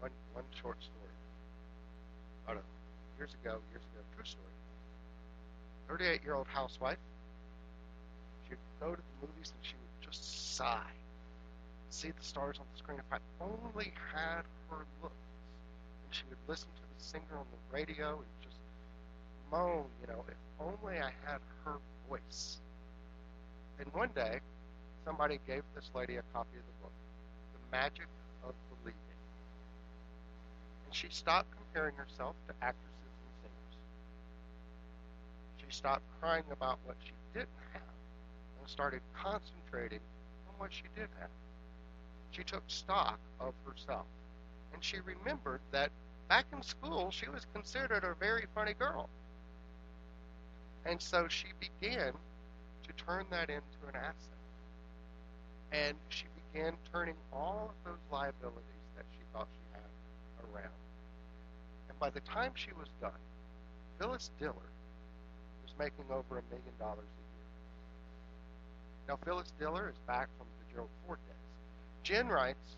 One, 0.00 0.10
one 0.32 0.44
short 0.60 0.78
story. 0.82 1.14
Oh 2.48 2.54
no, 2.54 2.60
years 3.18 3.34
ago, 3.42 3.58
years 3.70 3.82
ago, 3.92 4.02
true 4.16 4.24
story. 4.24 4.52
38 6.58 6.78
year 6.80 6.96
old 6.96 6.98
housewife. 6.98 6.98
She'd 8.48 8.56
go 8.80 8.94
to 8.94 8.96
the 8.96 9.26
movies 9.26 9.52
and 9.54 9.62
she 9.62 9.74
would 9.74 10.10
just 10.10 10.56
sigh. 10.56 10.92
See 11.90 12.10
the 12.10 12.24
stars 12.24 12.56
on 12.60 12.66
the 12.72 12.78
screen. 12.78 12.98
If 12.98 13.12
I 13.12 13.18
only 13.40 13.92
had 14.14 14.42
her 14.70 14.84
looks. 15.02 15.14
And 16.04 16.14
she 16.14 16.22
would 16.28 16.38
listen 16.48 16.68
to 16.76 16.82
the 16.82 17.04
singer 17.04 17.38
on 17.38 17.46
the 17.50 17.76
radio 17.76 18.16
and 18.16 18.26
just 18.42 18.56
moan, 19.50 19.84
you 20.00 20.06
know, 20.08 20.24
if 20.28 20.34
only 20.60 20.98
I 20.98 21.10
had 21.24 21.40
her 21.64 21.76
voice. 22.08 22.58
Then 23.78 23.86
one 23.92 24.10
day, 24.14 24.40
somebody 25.04 25.38
gave 25.46 25.62
this 25.74 25.90
lady 25.94 26.16
a 26.16 26.22
copy 26.32 26.58
of 26.58 26.64
the 26.66 26.76
book, 26.82 26.92
The 27.54 27.76
Magic 27.76 28.08
of 28.44 28.54
Believing. 28.82 29.00
And 30.86 30.94
she 30.94 31.08
stopped 31.10 31.48
comparing 31.56 31.94
herself 31.96 32.34
to 32.48 32.54
and 32.54 32.66
singers. 32.66 32.87
She 35.68 35.76
stopped 35.76 36.04
crying 36.18 36.44
about 36.50 36.78
what 36.84 36.96
she 37.04 37.12
didn't 37.34 37.48
have 37.74 37.82
and 38.58 38.68
started 38.68 39.02
concentrating 39.14 40.00
on 40.48 40.54
what 40.56 40.72
she 40.72 40.84
did 40.96 41.08
have. 41.20 41.28
She 42.30 42.42
took 42.42 42.62
stock 42.68 43.18
of 43.38 43.52
herself. 43.66 44.06
And 44.72 44.82
she 44.82 44.96
remembered 45.00 45.60
that 45.70 45.90
back 46.28 46.46
in 46.52 46.62
school 46.62 47.10
she 47.10 47.28
was 47.28 47.46
considered 47.52 48.02
a 48.04 48.14
very 48.14 48.46
funny 48.54 48.72
girl. 48.72 49.10
And 50.86 51.00
so 51.00 51.28
she 51.28 51.48
began 51.60 52.12
to 52.12 52.92
turn 53.04 53.26
that 53.30 53.50
into 53.50 53.88
an 53.88 53.94
asset. 53.94 54.38
And 55.70 55.98
she 56.08 56.24
began 56.52 56.72
turning 56.92 57.16
all 57.30 57.74
of 57.74 57.92
those 57.92 58.00
liabilities 58.10 58.88
that 58.96 59.04
she 59.10 59.20
thought 59.34 59.48
she 59.52 59.74
had 59.74 60.54
around. 60.54 60.72
And 61.90 61.98
by 61.98 62.08
the 62.08 62.20
time 62.20 62.52
she 62.54 62.72
was 62.72 62.88
done, 63.02 63.20
Phyllis 63.98 64.30
Diller 64.38 64.72
making 65.78 66.04
over 66.10 66.38
a 66.38 66.42
million 66.50 66.74
dollars 66.78 67.06
a 67.06 67.24
year. 67.36 67.48
Now, 69.08 69.18
Phyllis 69.24 69.52
Diller 69.58 69.88
is 69.88 69.98
back 70.06 70.28
from 70.36 70.46
the 70.58 70.72
Gerald 70.72 70.90
Ford 71.06 71.18
days. 71.26 71.36
Jen 72.02 72.28
writes, 72.28 72.76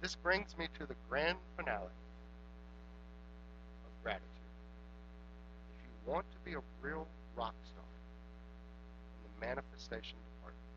This 0.00 0.14
brings 0.14 0.56
me 0.56 0.68
to 0.78 0.86
the 0.86 0.94
grand 1.08 1.38
finale 1.56 1.82
of 3.84 4.02
gratitude. 4.04 4.24
If 5.76 5.84
you 5.84 6.12
want 6.12 6.24
to 6.30 6.38
be 6.44 6.54
a 6.54 6.62
real 6.80 7.06
rock 7.36 7.54
star 7.66 7.84
in 9.18 9.20
the 9.26 9.46
manifestation 9.46 10.16
department, 10.36 10.70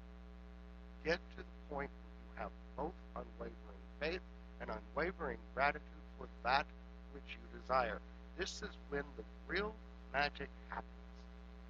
get 1.06 1.20
to 1.38 1.43
the 1.43 1.74
point 1.74 1.91
where 2.02 2.18
you 2.18 2.32
have 2.41 2.52
both 2.76 2.98
unwavering 3.16 3.84
faith 4.00 4.26
and 4.60 4.72
unwavering 4.72 5.38
gratitude 5.54 5.84
for 6.18 6.28
that 6.43 6.66
which 7.14 7.38
you 7.38 7.59
desire. 7.59 7.99
This 8.38 8.62
is 8.62 8.70
when 8.89 9.03
the 9.18 9.24
real 9.47 9.74
magic 10.14 10.49
happens, 10.70 10.88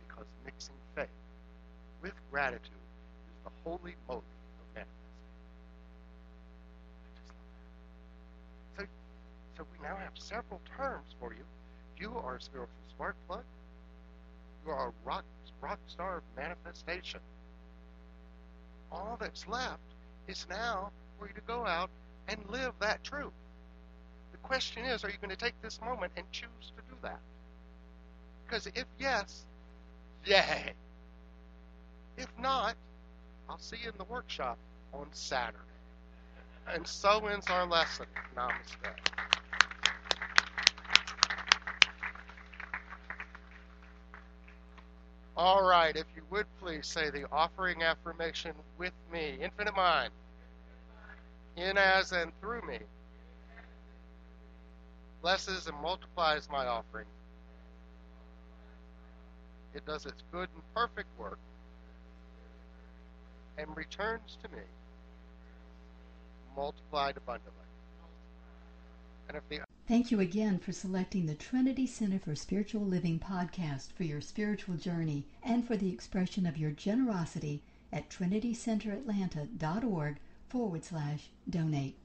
because 0.07 0.25
mixing 0.45 0.75
faith 0.95 1.07
with 2.01 2.13
gratitude 2.31 2.61
is 2.63 3.43
the 3.43 3.51
holy 3.63 3.95
motive 4.07 4.23
of 4.23 4.75
manifesting. 4.75 4.91
So, 8.77 8.83
so 9.57 9.65
we 9.71 9.87
now 9.87 9.95
have 9.95 10.13
several 10.15 10.61
terms 10.77 11.15
for 11.19 11.33
you. 11.33 11.43
You 11.97 12.17
are 12.17 12.35
a 12.35 12.41
spiritual 12.41 12.73
spark 12.89 13.15
plug. 13.27 13.43
You 14.65 14.71
are 14.71 14.89
a 14.89 14.93
rock 15.05 15.23
rock 15.61 15.79
star 15.87 16.23
manifestation. 16.35 17.19
All 18.91 19.17
that's 19.19 19.47
left 19.47 19.79
is 20.27 20.47
now 20.49 20.91
for 21.17 21.27
you 21.27 21.33
to 21.33 21.41
go 21.41 21.65
out 21.65 21.89
and 22.27 22.39
live 22.49 22.73
that 22.79 23.03
truth. 23.03 23.31
The 24.31 24.37
question 24.37 24.85
is, 24.85 25.03
are 25.03 25.09
you 25.09 25.17
going 25.21 25.29
to 25.29 25.35
take 25.35 25.59
this 25.61 25.79
moment 25.81 26.11
and 26.17 26.25
choose 26.31 26.71
to 26.75 26.83
do 26.89 26.95
that? 27.01 27.19
Because 28.45 28.67
if 28.67 28.85
yes, 28.99 29.45
yay. 30.25 30.73
If 32.17 32.27
not, 32.39 32.75
I'll 33.49 33.59
see 33.59 33.77
you 33.83 33.89
in 33.89 33.97
the 33.97 34.03
workshop 34.05 34.57
on 34.93 35.07
Saturday. 35.11 35.57
And 36.67 36.85
so 36.85 37.25
ends 37.27 37.47
our 37.49 37.65
lesson. 37.65 38.05
Namaste. 38.35 39.11
All 45.37 45.63
right, 45.63 45.95
if 45.95 46.05
you 46.15 46.21
would 46.29 46.45
please 46.61 46.85
say 46.85 47.09
the 47.09 47.25
offering 47.31 47.81
affirmation 47.83 48.53
with 48.77 48.93
me. 49.11 49.37
Infinite 49.41 49.75
Mind, 49.75 50.11
in 51.55 51.77
as 51.77 52.11
and 52.11 52.31
through 52.41 52.61
me, 52.61 52.79
blesses 55.21 55.67
and 55.67 55.77
multiplies 55.81 56.49
my 56.49 56.65
offering. 56.65 57.05
It 59.73 59.85
does 59.85 60.05
its 60.05 60.23
good 60.31 60.49
and 60.53 60.63
perfect 60.75 61.07
work 61.17 61.39
and 63.57 63.75
returns 63.77 64.37
to 64.43 64.49
me 64.49 64.63
multiplied 66.55 67.17
abundantly. 67.17 67.51
And 69.27 69.37
if 69.37 69.49
the 69.49 69.61
Thank 69.87 70.11
you 70.11 70.19
again 70.19 70.59
for 70.59 70.71
selecting 70.71 71.25
the 71.25 71.33
Trinity 71.35 71.87
Center 71.87 72.19
for 72.19 72.35
Spiritual 72.35 72.81
Living 72.81 73.19
podcast 73.19 73.91
for 73.91 74.03
your 74.03 74.21
spiritual 74.21 74.75
journey 74.75 75.25
and 75.43 75.67
for 75.67 75.75
the 75.75 75.91
expression 75.91 76.45
of 76.45 76.57
your 76.57 76.71
generosity 76.71 77.63
at 77.91 78.09
trinitycenteratlanta.org 78.09 80.17
forward 80.49 80.85
slash 80.85 81.29
donate. 81.49 81.97